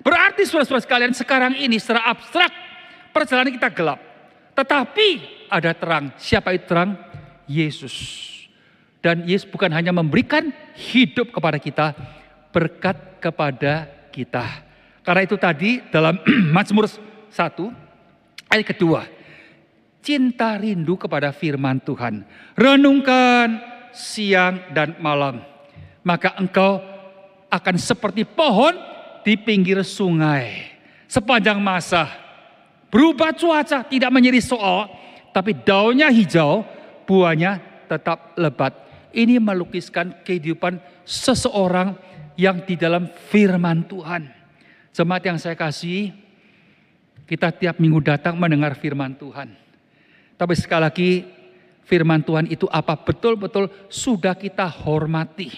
[0.00, 2.52] Berarti saudara-saudara sekalian sekarang ini secara abstrak
[3.12, 4.00] perjalanan kita gelap.
[4.56, 5.08] Tetapi
[5.52, 6.16] ada terang.
[6.16, 6.96] Siapa itu terang?
[7.44, 7.92] Yesus.
[9.04, 11.92] Dan Yesus bukan hanya memberikan hidup kepada kita,
[12.56, 14.63] berkat kepada kita.
[15.04, 16.16] Karena itu tadi dalam
[16.56, 17.36] Mazmur 1
[18.48, 19.04] ayat kedua
[20.04, 22.28] cinta rindu kepada firman Tuhan.
[22.52, 23.56] Renungkan
[23.96, 25.40] siang dan malam.
[26.04, 26.84] Maka engkau
[27.48, 28.76] akan seperti pohon
[29.24, 30.76] di pinggir sungai.
[31.08, 32.12] Sepanjang masa
[32.92, 34.92] berubah cuaca tidak menjadi soal.
[35.32, 36.62] Tapi daunnya hijau,
[37.08, 37.58] buahnya
[37.90, 38.76] tetap lebat.
[39.10, 41.98] Ini melukiskan kehidupan seseorang
[42.38, 44.43] yang di dalam firman Tuhan.
[44.94, 46.14] Jemaat yang saya kasih,
[47.26, 49.50] kita tiap minggu datang mendengar firman Tuhan.
[50.38, 51.10] Tapi sekali lagi
[51.82, 55.50] firman Tuhan itu apa betul-betul sudah kita hormati.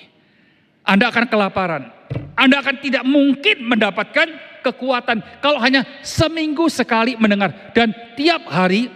[0.88, 1.84] Anda akan kelaparan.
[2.32, 4.28] Anda akan tidak mungkin mendapatkan
[4.64, 8.88] kekuatan kalau hanya seminggu sekali mendengar dan tiap hari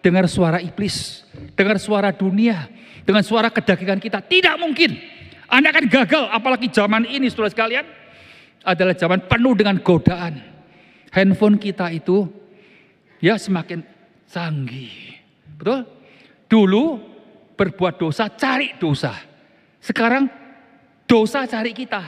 [0.00, 2.64] dengar suara iblis, dengar suara dunia,
[3.04, 4.24] dengan suara kedagingan kita.
[4.24, 4.96] Tidak mungkin.
[5.52, 7.84] Anda akan gagal apalagi zaman ini saudara sekalian
[8.62, 10.38] adalah zaman penuh dengan godaan.
[11.12, 12.24] Handphone kita itu
[13.20, 13.84] ya semakin
[14.30, 15.18] canggih.
[15.60, 15.84] Betul?
[16.48, 16.84] Dulu
[17.58, 19.12] berbuat dosa cari dosa.
[19.82, 20.30] Sekarang
[21.04, 22.02] dosa cari kita.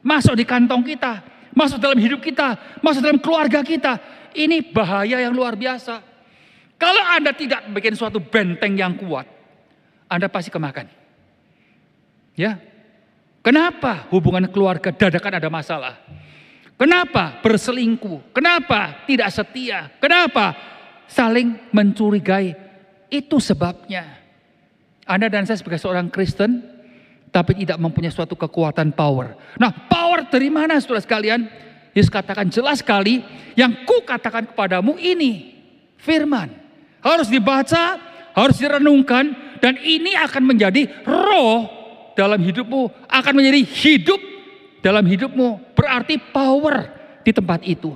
[0.00, 1.20] Masuk di kantong kita.
[1.52, 2.80] Masuk dalam hidup kita.
[2.80, 3.98] Masuk dalam keluarga kita.
[4.32, 6.00] Ini bahaya yang luar biasa.
[6.78, 9.26] Kalau Anda tidak bikin suatu benteng yang kuat.
[10.06, 10.86] Anda pasti kemakan.
[12.38, 12.67] Ya.
[13.42, 15.94] Kenapa hubungan keluarga dadakan ada masalah?
[16.78, 18.30] Kenapa berselingkuh?
[18.30, 19.90] Kenapa tidak setia?
[19.98, 20.54] Kenapa
[21.10, 22.54] saling mencurigai?
[23.10, 24.04] Itu sebabnya.
[25.08, 26.60] Anda dan saya sebagai seorang Kristen,
[27.32, 29.34] tapi tidak mempunyai suatu kekuatan power.
[29.56, 31.48] Nah, power dari mana saudara sekalian?
[31.96, 33.24] Yesus katakan jelas sekali,
[33.56, 35.56] yang ku katakan kepadamu ini,
[35.98, 36.52] firman.
[37.00, 37.96] Harus dibaca,
[38.36, 41.77] harus direnungkan, dan ini akan menjadi roh
[42.18, 44.18] dalam hidupmu, akan menjadi hidup
[44.82, 45.78] dalam hidupmu.
[45.78, 46.90] Berarti power
[47.22, 47.94] di tempat itu.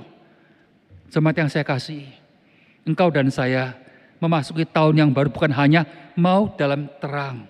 [1.11, 2.07] Jemaat yang saya kasih,
[2.87, 3.75] engkau dan saya
[4.23, 5.83] memasuki tahun yang baru bukan hanya
[6.15, 7.43] mau dalam terang,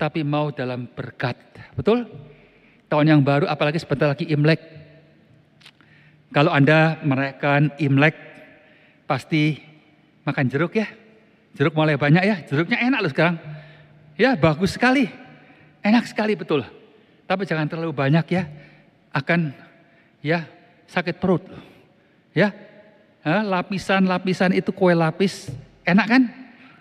[0.00, 1.36] tapi mau dalam berkat.
[1.76, 2.08] Betul?
[2.88, 4.58] Tahun yang baru apalagi sebentar lagi Imlek.
[6.32, 8.16] Kalau Anda merayakan Imlek,
[9.04, 9.60] pasti
[10.24, 10.88] makan jeruk ya.
[11.54, 13.36] Jeruk mulai banyak ya, jeruknya enak loh sekarang.
[14.18, 15.06] Ya bagus sekali,
[15.84, 16.64] enak sekali betul.
[17.28, 18.48] Tapi jangan terlalu banyak ya,
[19.12, 19.52] akan
[20.24, 20.48] ya
[20.88, 21.44] sakit perut.
[22.34, 22.50] Ya,
[23.24, 25.52] lapisan-lapisan itu kue lapis
[25.84, 26.22] Enak kan?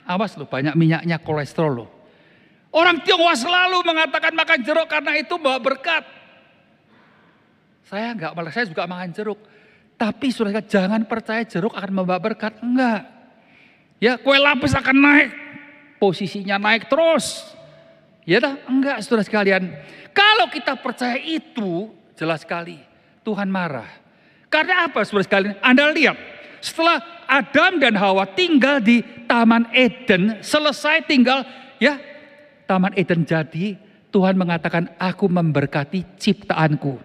[0.07, 1.89] Awas loh banyak minyaknya kolesterol loh.
[2.73, 6.03] Orang Tionghoa selalu mengatakan makan jeruk karena itu bawa berkat.
[7.85, 9.39] Saya enggak, malah saya juga makan jeruk.
[9.93, 12.57] Tapi saudara jangan percaya jeruk akan membawa berkat.
[12.63, 13.05] Enggak.
[14.01, 15.29] Ya kue lapis akan naik.
[16.01, 17.43] Posisinya naik terus.
[18.23, 19.67] Ya dah, enggak saudara sekalian.
[20.15, 22.79] Kalau kita percaya itu, jelas sekali
[23.27, 23.89] Tuhan marah.
[24.47, 25.55] Karena apa saudara sekalian?
[25.59, 26.15] Anda lihat,
[26.63, 31.43] setelah Adam dan Hawa tinggal di Taman Eden, selesai tinggal
[31.83, 31.99] ya
[32.63, 33.75] Taman Eden jadi,
[34.13, 37.01] Tuhan mengatakan aku memberkati ciptaanku.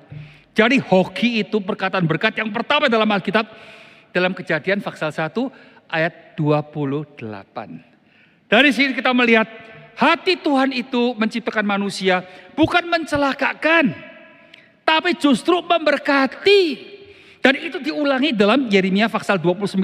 [0.53, 3.47] Jadi hoki itu perkataan berkat yang pertama dalam Alkitab.
[4.09, 5.37] Dalam kejadian Faksal 1
[5.93, 7.21] ayat 28.
[8.49, 9.47] Dari sini kita melihat
[9.99, 12.23] hati Tuhan itu menciptakan manusia
[12.55, 13.91] bukan mencelakakan.
[14.87, 16.97] Tapi justru memberkati.
[17.45, 19.77] Dan itu diulangi dalam Yeremia Faksal 29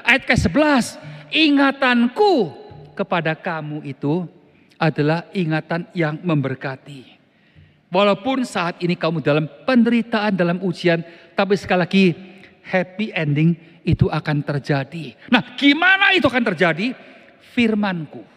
[0.00, 0.96] ayat ke-11.
[1.28, 2.54] Ingatanku
[2.96, 4.24] kepada kamu itu
[4.80, 7.18] adalah ingatan yang memberkati.
[7.92, 11.04] Walaupun saat ini kamu dalam penderitaan, dalam ujian,
[11.38, 12.04] tapi sekali lagi
[12.66, 13.54] happy ending
[13.86, 15.14] itu akan terjadi.
[15.30, 16.90] Nah, gimana itu akan terjadi?
[17.54, 18.35] Firmanku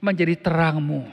[0.00, 1.06] menjadi terangmu.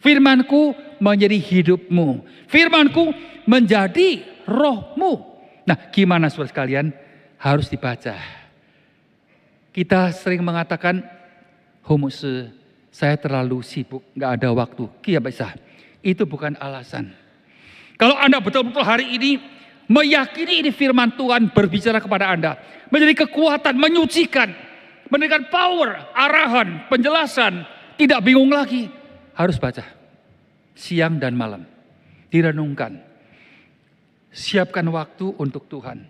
[0.00, 2.22] Firmanku menjadi hidupmu.
[2.46, 3.10] Firmanku
[3.48, 5.24] menjadi rohmu.
[5.66, 6.94] Nah, gimana saudara sekalian?
[7.36, 8.14] Harus dibaca.
[9.74, 11.04] Kita sering mengatakan,
[11.84, 12.48] homose
[12.88, 14.88] saya terlalu sibuk, nggak ada waktu.
[15.04, 15.52] Kia bisa.
[16.00, 17.12] Itu bukan alasan.
[18.00, 19.36] Kalau Anda betul-betul hari ini
[19.84, 22.56] meyakini ini firman Tuhan berbicara kepada Anda.
[22.88, 24.48] Menjadi kekuatan, menyucikan.
[25.12, 27.75] Memberikan power, arahan, penjelasan.
[27.96, 28.88] Tidak bingung lagi.
[29.32, 29.84] Harus baca.
[30.76, 31.64] Siang dan malam.
[32.28, 33.00] Direnungkan.
[34.32, 36.04] Siapkan waktu untuk Tuhan.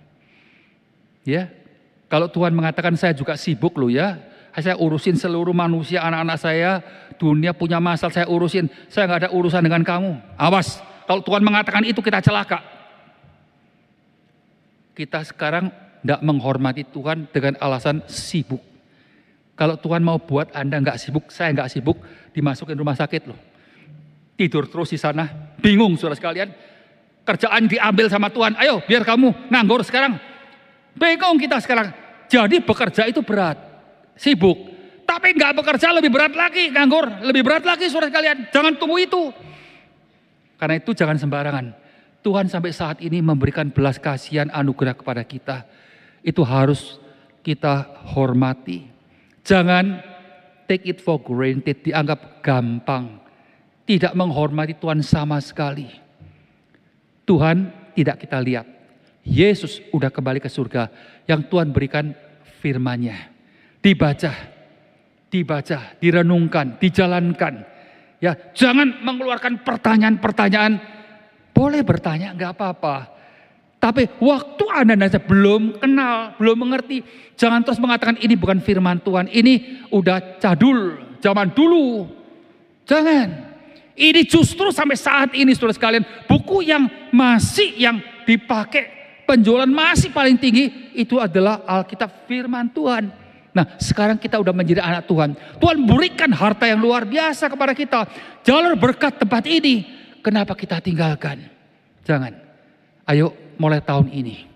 [1.26, 1.50] Ya,
[2.06, 4.18] kalau Tuhan mengatakan saya juga sibuk loh ya,
[4.54, 6.70] saya urusin seluruh manusia, anak-anak saya,
[7.18, 8.70] dunia punya masalah saya urusin.
[8.86, 10.16] Saya nggak ada urusan dengan kamu.
[10.38, 12.62] Awas, kalau Tuhan mengatakan itu kita celaka.
[14.96, 15.68] Kita sekarang
[16.00, 18.62] tidak menghormati Tuhan dengan alasan sibuk.
[19.56, 21.96] Kalau Tuhan mau buat Anda nggak sibuk, saya nggak sibuk,
[22.36, 23.40] dimasukin rumah sakit loh.
[24.36, 25.24] Tidur terus di sana,
[25.56, 26.52] bingung saudara sekalian.
[27.24, 30.20] Kerjaan diambil sama Tuhan, ayo biar kamu nganggur sekarang.
[30.92, 31.88] Bingung kita sekarang.
[32.28, 33.56] Jadi bekerja itu berat
[34.12, 34.76] sibuk.
[35.08, 38.52] Tapi nggak bekerja lebih berat lagi, nganggur, lebih berat lagi saudara sekalian.
[38.52, 39.32] Jangan tunggu itu.
[40.60, 41.66] Karena itu jangan sembarangan.
[42.20, 45.64] Tuhan sampai saat ini memberikan belas kasihan anugerah kepada kita.
[46.20, 46.98] Itu harus
[47.46, 48.95] kita hormati.
[49.46, 50.02] Jangan
[50.66, 53.22] take it for granted, dianggap gampang.
[53.86, 55.86] Tidak menghormati Tuhan sama sekali.
[57.22, 58.66] Tuhan tidak kita lihat.
[59.22, 60.90] Yesus udah kembali ke surga.
[61.30, 62.10] Yang Tuhan berikan
[62.58, 63.36] firman-Nya
[63.86, 64.32] dibaca,
[65.30, 67.54] dibaca, direnungkan, dijalankan.
[68.18, 70.82] Ya, jangan mengeluarkan pertanyaan-pertanyaan.
[71.54, 73.15] Boleh bertanya, nggak apa-apa.
[73.86, 77.06] Tapi waktu Anda nanti belum kenal, belum mengerti,
[77.38, 82.10] jangan terus mengatakan ini bukan firman Tuhan, ini udah cadul, zaman dulu.
[82.82, 83.54] Jangan.
[83.94, 88.90] Ini justru sampai saat ini saudara sekalian, buku yang masih yang dipakai
[89.22, 93.06] penjualan masih paling tinggi itu adalah Alkitab firman Tuhan.
[93.54, 95.38] Nah sekarang kita udah menjadi anak Tuhan.
[95.62, 98.02] Tuhan berikan harta yang luar biasa kepada kita.
[98.42, 99.86] Jalur berkat tempat ini.
[100.26, 101.38] Kenapa kita tinggalkan?
[102.02, 102.34] Jangan.
[103.06, 104.48] Ayo mulai tahun ini.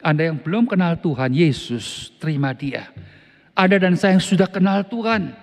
[0.00, 2.88] Anda yang belum kenal Tuhan, Yesus, terima dia.
[3.52, 5.36] Anda dan saya yang sudah kenal Tuhan.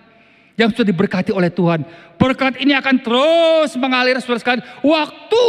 [0.57, 1.85] Yang sudah diberkati oleh Tuhan.
[2.17, 4.65] Berkat ini akan terus mengalir sekalian.
[4.81, 5.45] Waktu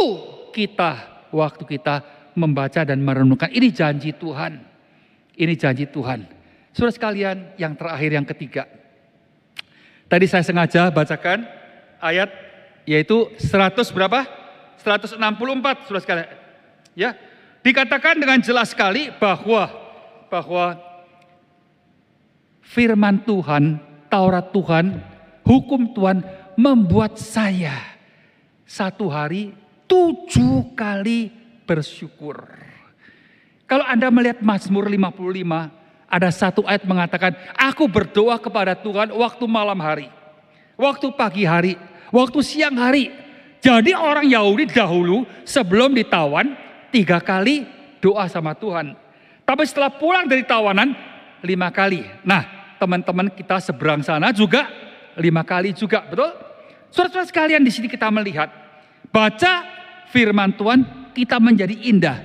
[0.53, 0.91] kita,
[1.33, 2.05] waktu kita
[2.37, 3.49] membaca dan merenungkan.
[3.49, 4.61] Ini janji Tuhan.
[5.33, 6.29] Ini janji Tuhan.
[6.69, 8.69] Saudara sekalian, yang terakhir yang ketiga.
[10.05, 11.45] Tadi saya sengaja bacakan
[12.01, 12.29] ayat
[12.85, 14.25] yaitu 100 berapa?
[14.81, 16.38] 164 Saudara sekalian.
[16.99, 17.15] Ya.
[17.63, 19.71] Dikatakan dengan jelas sekali bahwa
[20.27, 20.75] bahwa
[22.59, 23.79] firman Tuhan,
[24.11, 24.99] Taurat Tuhan,
[25.47, 26.19] hukum Tuhan
[26.59, 27.95] membuat saya
[28.67, 29.55] satu hari
[29.87, 31.31] tujuh kali
[31.63, 32.35] bersyukur.
[33.63, 35.71] Kalau Anda melihat Mazmur 55,
[36.09, 40.11] ada satu ayat mengatakan, aku berdoa kepada Tuhan waktu malam hari,
[40.75, 41.79] waktu pagi hari,
[42.11, 43.07] waktu siang hari.
[43.63, 47.65] Jadi orang Yahudi dahulu sebelum ditawan tiga kali
[48.03, 48.93] doa sama Tuhan.
[49.45, 50.93] Tapi setelah pulang dari tawanan
[51.41, 52.05] lima kali.
[52.21, 54.69] Nah teman-teman kita seberang sana juga
[55.17, 56.31] lima kali juga, betul?
[56.89, 58.49] Surat-surat sekalian di sini kita melihat
[59.13, 59.53] baca
[60.09, 62.17] firman Tuhan kita menjadi indah.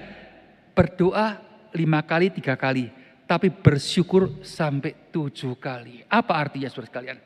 [0.74, 1.38] Berdoa
[1.76, 6.04] lima kali, tiga kali tapi bersyukur sampai tujuh kali.
[6.08, 7.18] Apa artinya saudara sekalian?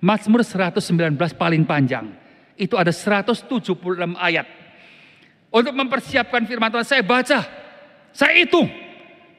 [0.00, 2.12] Mazmur 119 paling panjang.
[2.56, 3.48] Itu ada 176
[4.16, 4.46] ayat.
[5.56, 7.40] Untuk mempersiapkan firman Tuhan saya baca.
[8.12, 8.68] Saya hitung.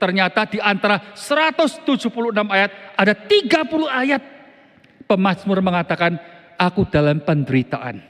[0.02, 2.10] Ternyata di antara 176
[2.50, 4.22] ayat ada 30 ayat.
[5.06, 6.18] Pemazmur mengatakan
[6.58, 8.02] aku dalam penderitaan.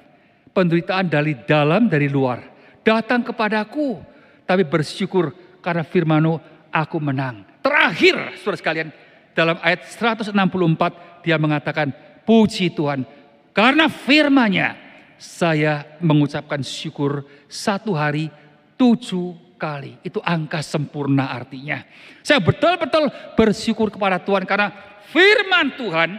[0.55, 2.47] Penderitaan dari dalam, dari luar.
[2.79, 3.99] Datang kepadaku.
[4.47, 6.39] Tapi bersyukur karena firmanu
[6.71, 7.43] aku menang.
[7.59, 8.87] Terakhir, saudara sekalian,
[9.35, 11.91] dalam ayat 164 dia mengatakan,
[12.23, 13.03] puji Tuhan.
[13.51, 14.87] Karena firmanya
[15.17, 18.30] saya mengucapkan syukur satu hari
[18.77, 19.97] tujuh kali.
[20.06, 21.82] Itu angka sempurna artinya.
[22.21, 24.71] Saya betul-betul bersyukur kepada Tuhan karena
[25.10, 26.10] firman Tuhan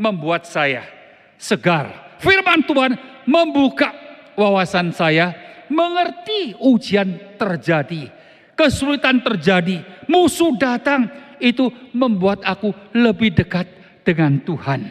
[0.00, 0.84] membuat saya
[1.36, 2.16] segar.
[2.16, 2.96] Firman Tuhan
[3.28, 3.92] membuka
[4.36, 5.36] wawasan saya,
[5.68, 8.08] mengerti ujian terjadi,
[8.56, 13.68] kesulitan terjadi, musuh datang, itu membuat aku lebih dekat
[14.00, 14.88] dengan Tuhan.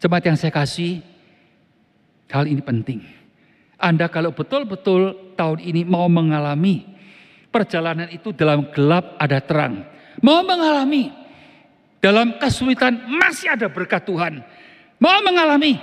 [0.00, 1.00] Jemaat yang saya kasih,
[2.30, 3.02] hal ini penting.
[3.80, 6.84] Anda kalau betul-betul tahun ini mau mengalami
[7.48, 9.84] perjalanan itu dalam gelap ada terang.
[10.20, 11.10] Mau mengalami
[11.98, 14.44] dalam kesulitan masih ada berkat Tuhan.
[15.00, 15.80] Mau mengalami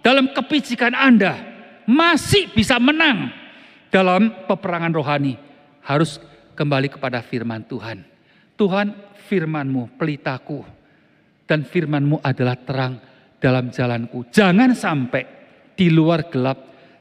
[0.00, 1.36] dalam kepicikan Anda
[1.84, 3.28] masih bisa menang
[3.92, 5.36] dalam peperangan rohani.
[5.84, 6.16] Harus
[6.56, 8.02] kembali kepada firman Tuhan.
[8.56, 8.94] Tuhan
[9.28, 10.64] firmanmu pelitaku
[11.44, 12.94] dan firmanmu adalah terang
[13.36, 14.24] dalam jalanku.
[14.32, 15.33] Jangan sampai
[15.74, 16.58] di luar gelap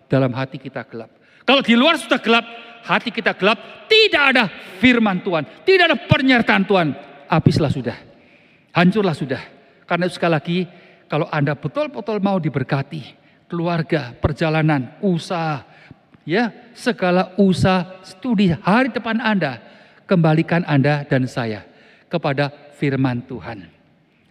[0.10, 1.10] dalam hati kita gelap.
[1.44, 2.46] Kalau di luar sudah gelap,
[2.84, 4.44] hati kita gelap, tidak ada
[4.78, 6.88] firman Tuhan, tidak ada pernyataan Tuhan,
[7.32, 7.98] habislah sudah.
[8.74, 9.42] Hancurlah sudah.
[9.86, 10.58] Karena itu sekali lagi,
[11.06, 13.02] kalau Anda betul-betul mau diberkati,
[13.52, 15.62] keluarga, perjalanan, usaha,
[16.26, 19.62] ya, segala usaha, studi hari depan Anda,
[20.10, 21.62] kembalikan Anda dan saya
[22.10, 23.70] kepada firman Tuhan.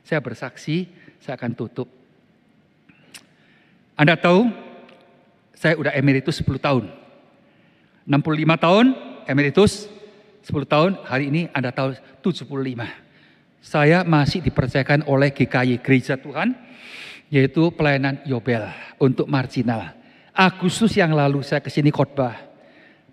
[0.02, 0.90] Saya bersaksi,
[1.22, 2.01] saya akan tutup.
[3.96, 4.48] Anda tahu,
[5.56, 6.90] saya udah emeritus 10 tahun.
[8.08, 8.84] 65 tahun,
[9.30, 9.86] emeritus
[10.42, 13.02] 10 tahun, hari ini Anda tahu 75
[13.62, 16.58] saya masih dipercayakan oleh GKI Gereja Tuhan,
[17.30, 18.66] yaitu pelayanan Yobel
[18.98, 19.94] untuk marginal.
[20.34, 22.34] Agustus yang lalu saya ke sini khotbah.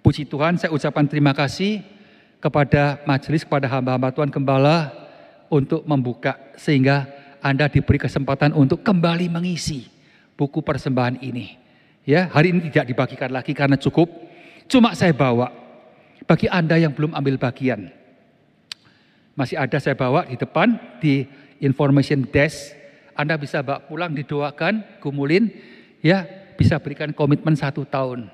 [0.01, 1.85] Puji Tuhan, saya ucapkan terima kasih
[2.41, 4.89] kepada majelis, kepada hamba-hamba Tuhan Gembala
[5.53, 7.05] untuk membuka sehingga
[7.45, 9.85] Anda diberi kesempatan untuk kembali mengisi
[10.39, 11.60] buku persembahan ini.
[12.08, 14.08] Ya, hari ini tidak dibagikan lagi karena cukup.
[14.71, 15.52] Cuma saya bawa
[16.23, 17.99] bagi Anda yang belum ambil bagian
[19.39, 21.23] masih ada saya bawa di depan di
[21.63, 22.75] information desk.
[23.15, 25.47] Anda bisa bawa pulang didoakan, gumulin,
[26.04, 26.28] ya
[26.60, 28.28] bisa berikan komitmen satu tahun.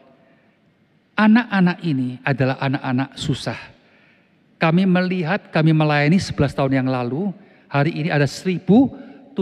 [1.14, 3.58] Anak-anak ini adalah anak-anak susah.
[4.58, 7.30] Kami melihat, kami melayani 11 tahun yang lalu,
[7.70, 9.38] hari ini ada 1.715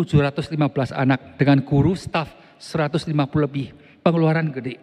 [0.91, 3.11] anak dengan guru, staf 150
[3.43, 3.75] lebih.
[3.99, 4.79] Pengeluaran gede.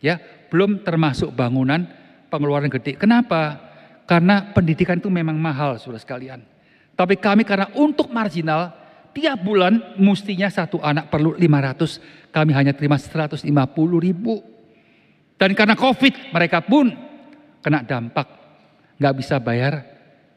[0.00, 0.20] Ya,
[0.52, 1.88] belum termasuk bangunan,
[2.28, 2.96] pengeluaran gede.
[3.00, 3.56] Kenapa?
[4.04, 6.44] Karena pendidikan itu memang mahal, saudara sekalian.
[6.96, 8.74] Tapi kami karena untuk marginal,
[9.16, 13.48] tiap bulan mestinya satu anak perlu 500, kami hanya terima 150
[13.96, 14.44] ribu.
[15.40, 16.92] Dan karena COVID mereka pun
[17.64, 18.28] kena dampak,
[19.00, 19.84] nggak bisa bayar.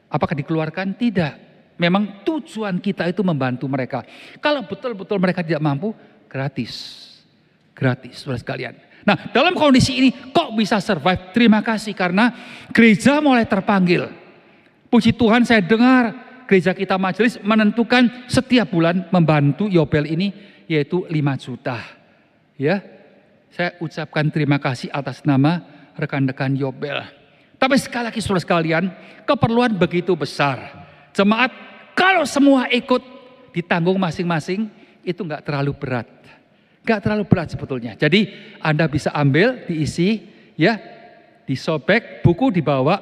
[0.08, 0.96] Apakah dikeluarkan?
[0.96, 1.34] Tidak.
[1.82, 4.06] Memang tujuan kita itu membantu mereka.
[4.38, 5.92] Kalau betul-betul mereka tidak mampu,
[6.34, 6.74] gratis.
[7.78, 8.74] Gratis, saudara sekalian.
[9.06, 11.30] Nah dalam kondisi ini kok bisa survive?
[11.30, 12.34] Terima kasih karena
[12.74, 14.10] gereja mulai terpanggil.
[14.90, 16.10] Puji Tuhan saya dengar
[16.50, 20.34] gereja kita majelis menentukan setiap bulan membantu Yobel ini
[20.66, 21.78] yaitu 5 juta.
[22.58, 22.82] Ya,
[23.54, 25.62] saya ucapkan terima kasih atas nama
[25.98, 27.02] rekan-rekan Yobel.
[27.58, 28.84] Tapi sekali lagi saudara sekalian,
[29.26, 30.62] keperluan begitu besar.
[31.16, 31.52] Jemaat
[31.98, 33.02] kalau semua ikut
[33.54, 34.68] ditanggung masing-masing
[35.04, 36.24] itu nggak terlalu berat.
[36.84, 37.96] Gak terlalu berat sebetulnya.
[37.96, 38.28] Jadi
[38.60, 40.20] Anda bisa ambil, diisi,
[40.60, 40.76] ya,
[41.48, 43.00] disobek, buku dibawa,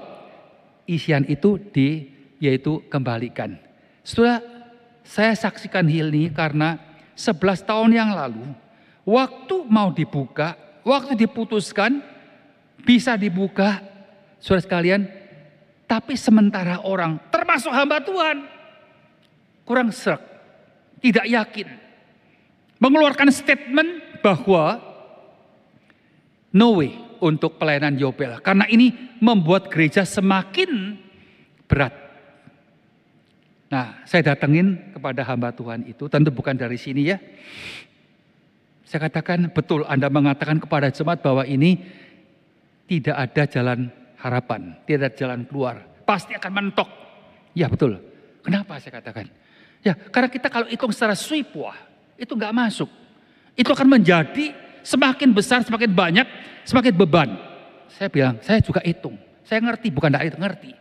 [0.86, 2.06] isian itu di
[2.38, 3.58] yaitu kembalikan.
[4.06, 4.38] Setelah
[5.02, 6.78] saya saksikan hal ini karena
[7.18, 8.54] 11 tahun yang lalu,
[9.02, 10.54] waktu mau dibuka,
[10.86, 12.06] waktu diputuskan,
[12.86, 13.82] bisa dibuka,
[14.38, 15.02] saudara sekalian,
[15.90, 18.46] tapi sementara orang, termasuk hamba Tuhan,
[19.66, 20.22] kurang serak,
[21.02, 21.81] tidak yakin
[22.82, 24.82] mengeluarkan statement bahwa
[26.50, 28.42] no way untuk pelayanan Yobel.
[28.42, 30.98] Karena ini membuat gereja semakin
[31.70, 31.94] berat.
[33.72, 37.22] Nah, saya datengin kepada hamba Tuhan itu, tentu bukan dari sini ya.
[38.84, 41.80] Saya katakan betul Anda mengatakan kepada jemaat bahwa ini
[42.92, 43.80] tidak ada jalan
[44.20, 45.80] harapan, tidak ada jalan keluar.
[46.04, 46.90] Pasti akan mentok.
[47.56, 48.04] Ya betul.
[48.44, 49.32] Kenapa saya katakan?
[49.80, 52.90] Ya karena kita kalau hitung secara sweep wah Itu nggak masuk.
[53.56, 56.28] Itu akan menjadi semakin besar, semakin banyak,
[56.66, 57.30] semakin beban.
[57.92, 59.20] Saya bilang, saya juga hitung.
[59.44, 60.72] Saya ngerti, bukan tidak ngerti.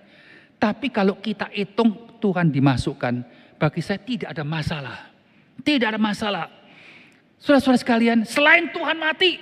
[0.61, 3.15] Tapi kalau kita hitung Tuhan dimasukkan,
[3.57, 4.99] bagi saya tidak ada masalah.
[5.61, 6.47] Tidak ada masalah.
[7.41, 9.41] Saudara-saudara sekalian, selain Tuhan mati,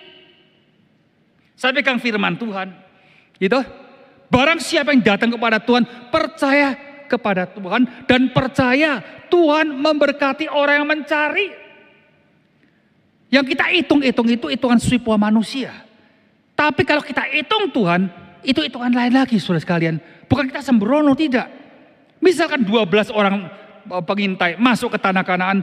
[1.59, 2.70] saya pegang firman Tuhan.
[3.43, 3.59] Gitu.
[4.30, 5.82] Barang siapa yang datang kepada Tuhan,
[6.14, 6.78] percaya
[7.11, 11.57] kepada Tuhan dan percaya Tuhan memberkati orang yang mencari.
[13.29, 15.85] Yang kita hitung-hitung itu hitungan swipo manusia.
[16.57, 18.09] Tapi kalau kita hitung Tuhan,
[18.43, 20.01] itu hitungan lain lagi saudara sekalian.
[20.26, 21.47] Bukan kita sembrono, tidak.
[22.18, 23.47] Misalkan 12 orang
[23.87, 25.61] eh, pengintai masuk ke tanah kanaan,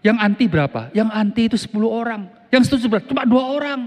[0.00, 0.90] yang anti berapa?
[0.96, 2.22] Yang anti itu 10 orang.
[2.50, 3.06] Yang setuju berapa?
[3.10, 3.80] Cuma dua orang.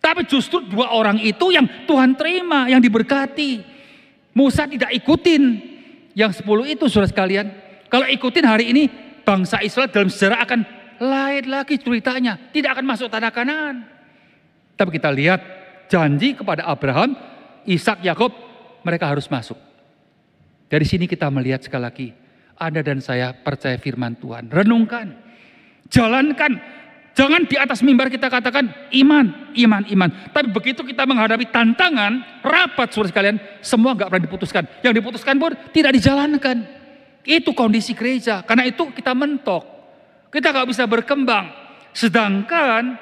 [0.00, 3.60] Tapi justru dua orang itu yang Tuhan terima, yang diberkati.
[4.32, 5.60] Musa tidak ikutin.
[6.16, 7.52] Yang sepuluh itu saudara sekalian.
[7.92, 8.88] Kalau ikutin hari ini,
[9.26, 10.60] bangsa Israel dalam sejarah akan
[11.00, 12.36] lain lagi ceritanya.
[12.52, 13.74] Tidak akan masuk tanah kanan.
[14.76, 15.40] Tapi kita lihat
[15.88, 17.16] janji kepada Abraham,
[17.64, 18.32] Ishak, Yakob,
[18.84, 19.56] mereka harus masuk.
[20.70, 22.08] Dari sini kita melihat sekali lagi,
[22.54, 24.52] Anda dan saya percaya firman Tuhan.
[24.52, 25.18] Renungkan,
[25.90, 26.80] jalankan
[27.10, 30.10] Jangan di atas mimbar kita katakan iman, iman, iman.
[30.30, 34.64] Tapi begitu kita menghadapi tantangan, rapat surat sekalian, semua nggak pernah diputuskan.
[34.80, 36.64] Yang diputuskan pun tidak dijalankan.
[37.26, 38.46] Itu kondisi gereja.
[38.46, 39.68] Karena itu kita mentok.
[40.30, 41.50] Kita nggak bisa berkembang.
[41.90, 42.94] Sedangkan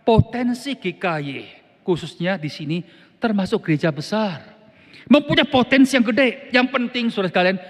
[0.00, 1.28] potensi GKY,
[1.84, 2.80] khususnya di sini
[3.20, 4.56] termasuk gereja besar.
[5.04, 6.48] Mempunyai potensi yang gede.
[6.48, 7.60] Yang penting surat sekalian,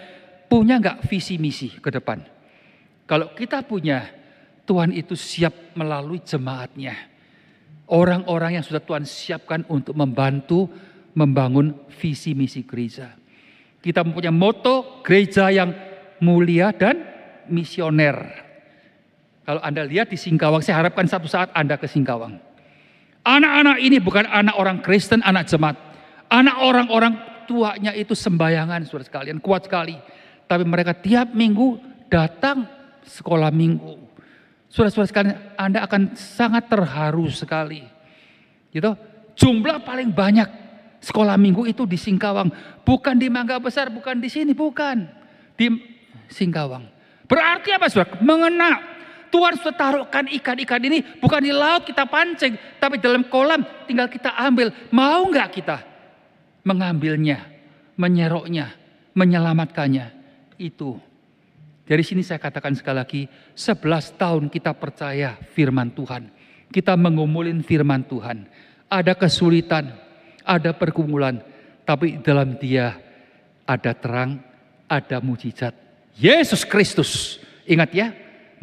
[0.47, 2.23] punya nggak visi misi ke depan.
[3.11, 4.07] Kalau kita punya
[4.63, 6.95] Tuhan itu siap melalui jemaatnya.
[7.91, 10.71] Orang-orang yang sudah Tuhan siapkan untuk membantu
[11.13, 13.13] membangun visi misi gereja.
[13.83, 15.75] Kita mempunyai moto gereja yang
[16.25, 16.97] mulia dan
[17.53, 18.44] misioner.
[19.45, 22.41] Kalau Anda lihat di Singkawang, saya harapkan satu saat Anda ke Singkawang.
[23.25, 25.77] Anak-anak ini bukan anak orang Kristen, anak jemaat.
[26.33, 27.15] Anak orang-orang
[27.45, 29.97] tuanya itu sembayangan, saudara sekalian, kuat sekali.
[30.49, 31.77] Tapi mereka tiap minggu
[32.09, 32.65] datang
[33.05, 34.01] sekolah minggu.
[34.73, 37.85] Saudara-saudara sekalian, Anda akan sangat terharu sekali.
[38.73, 38.91] Gitu.
[39.37, 40.49] Jumlah paling banyak
[41.05, 42.49] sekolah minggu itu di Singkawang.
[42.81, 45.05] Bukan di Mangga Besar, bukan di sini, bukan.
[45.55, 45.69] Di
[46.33, 46.89] Singkawang.
[47.29, 48.21] Berarti apa saudara?
[48.25, 48.94] Mengena.
[49.35, 52.55] Tuhan sudah taruhkan ikan-ikan ini bukan di laut kita pancing.
[52.79, 54.71] Tapi dalam kolam tinggal kita ambil.
[54.95, 55.83] Mau nggak kita
[56.63, 57.43] mengambilnya,
[57.99, 58.71] menyeroknya,
[59.19, 60.07] menyelamatkannya?
[60.55, 61.03] Itu
[61.85, 63.23] dari sini saya katakan sekali lagi,
[63.53, 66.33] 11 tahun kita percaya firman Tuhan.
[66.73, 68.49] Kita mengumulin firman Tuhan.
[68.89, 69.93] Ada kesulitan,
[70.49, 71.45] ada pergumulan,
[71.85, 72.97] tapi dalam dia
[73.69, 74.41] ada terang,
[74.89, 75.77] ada mujizat.
[76.17, 77.37] Yesus Kristus.
[77.69, 78.09] Ingat ya,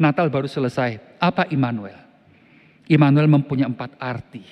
[0.02, 0.98] Natal baru selesai.
[1.22, 1.96] Apa Immanuel?
[2.90, 4.42] Immanuel mempunyai empat arti.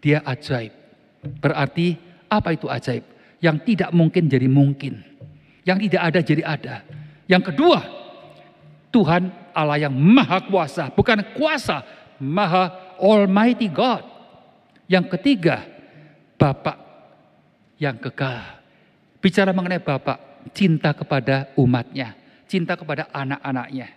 [0.00, 0.72] Dia ajaib.
[1.20, 2.00] Berarti
[2.32, 3.04] apa itu ajaib?
[3.44, 5.04] Yang tidak mungkin jadi mungkin.
[5.68, 6.76] Yang tidak ada jadi ada
[7.30, 7.78] yang kedua,
[8.90, 11.86] Tuhan Allah yang maha kuasa, bukan kuasa,
[12.18, 14.02] maha almighty God.
[14.90, 15.62] Yang ketiga,
[16.34, 16.74] Bapak
[17.78, 18.58] yang kekal.
[19.22, 22.18] Bicara mengenai Bapak, cinta kepada umatnya,
[22.50, 23.94] cinta kepada anak-anaknya.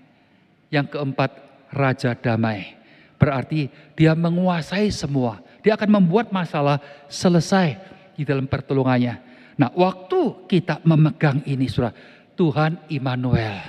[0.74, 1.30] Yang keempat,
[1.70, 2.74] Raja Damai.
[3.22, 5.38] Berarti dia menguasai semua.
[5.62, 7.78] Dia akan membuat masalah selesai
[8.18, 9.22] di dalam pertolongannya.
[9.54, 11.94] Nah waktu kita memegang ini surah,
[12.34, 13.62] Tuhan Immanuel.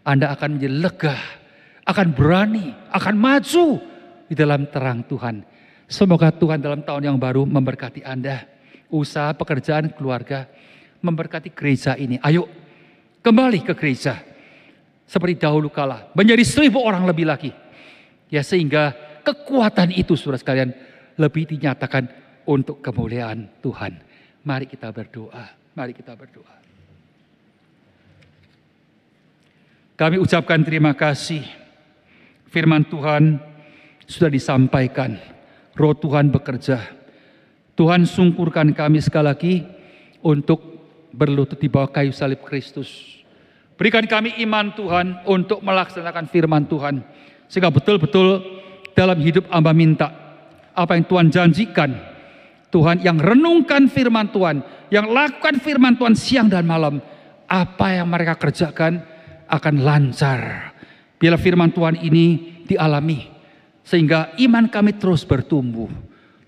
[0.00, 1.16] Anda akan menjadi lega,
[1.84, 3.66] akan berani, akan maju
[4.26, 5.44] di dalam terang Tuhan.
[5.86, 8.42] Semoga Tuhan dalam tahun yang baru memberkati Anda.
[8.90, 10.50] Usaha, pekerjaan, keluarga.
[10.98, 12.18] Memberkati gereja ini.
[12.24, 12.48] Ayo
[13.22, 14.18] kembali ke gereja.
[15.06, 16.10] Seperti dahulu kala.
[16.18, 17.54] Menjadi seribu orang lebih lagi.
[18.26, 20.74] Ya sehingga kekuatan itu saudara sekalian
[21.14, 22.10] lebih dinyatakan
[22.46, 24.02] untuk kemuliaan Tuhan.
[24.42, 25.46] Mari kita berdoa.
[25.74, 26.54] Mari kita berdoa.
[29.96, 31.40] Kami ucapkan terima kasih.
[32.52, 33.40] Firman Tuhan
[34.04, 35.16] sudah disampaikan.
[35.72, 36.78] Roh Tuhan bekerja.
[37.76, 39.54] Tuhan sungkurkan kami sekali lagi
[40.24, 40.60] untuk
[41.12, 43.15] berlutut di bawah kayu salib Kristus.
[43.76, 47.04] Berikan kami iman Tuhan untuk melaksanakan firman Tuhan.
[47.46, 48.40] Sehingga betul-betul
[48.96, 50.08] dalam hidup amba minta
[50.72, 51.92] apa yang Tuhan janjikan.
[52.72, 54.60] Tuhan yang renungkan firman Tuhan,
[54.92, 57.00] yang lakukan firman Tuhan siang dan malam.
[57.46, 59.00] Apa yang mereka kerjakan,
[59.46, 60.74] akan lancar.
[61.16, 63.30] Bila firman Tuhan ini dialami,
[63.86, 65.88] sehingga iman kami terus bertumbuh,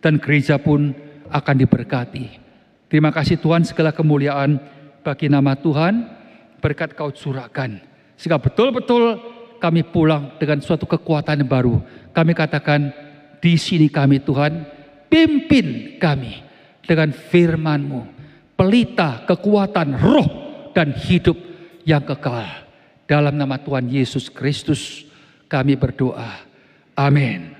[0.02, 0.92] dan gereja pun
[1.30, 2.26] akan diberkati.
[2.90, 4.58] Terima kasih Tuhan segala kemuliaan
[5.06, 6.17] bagi nama Tuhan,
[6.58, 7.82] berkat kau curahkan.
[8.18, 9.18] Sehingga betul-betul
[9.58, 11.76] kami pulang dengan suatu kekuatan yang baru.
[12.14, 12.90] Kami katakan,
[13.38, 14.66] di sini kami Tuhan,
[15.10, 16.42] pimpin kami
[16.86, 18.18] dengan firman-Mu.
[18.58, 20.28] Pelita, kekuatan, roh,
[20.74, 21.38] dan hidup
[21.86, 22.66] yang kekal.
[23.06, 25.06] Dalam nama Tuhan Yesus Kristus
[25.46, 26.42] kami berdoa.
[26.98, 27.57] Amin.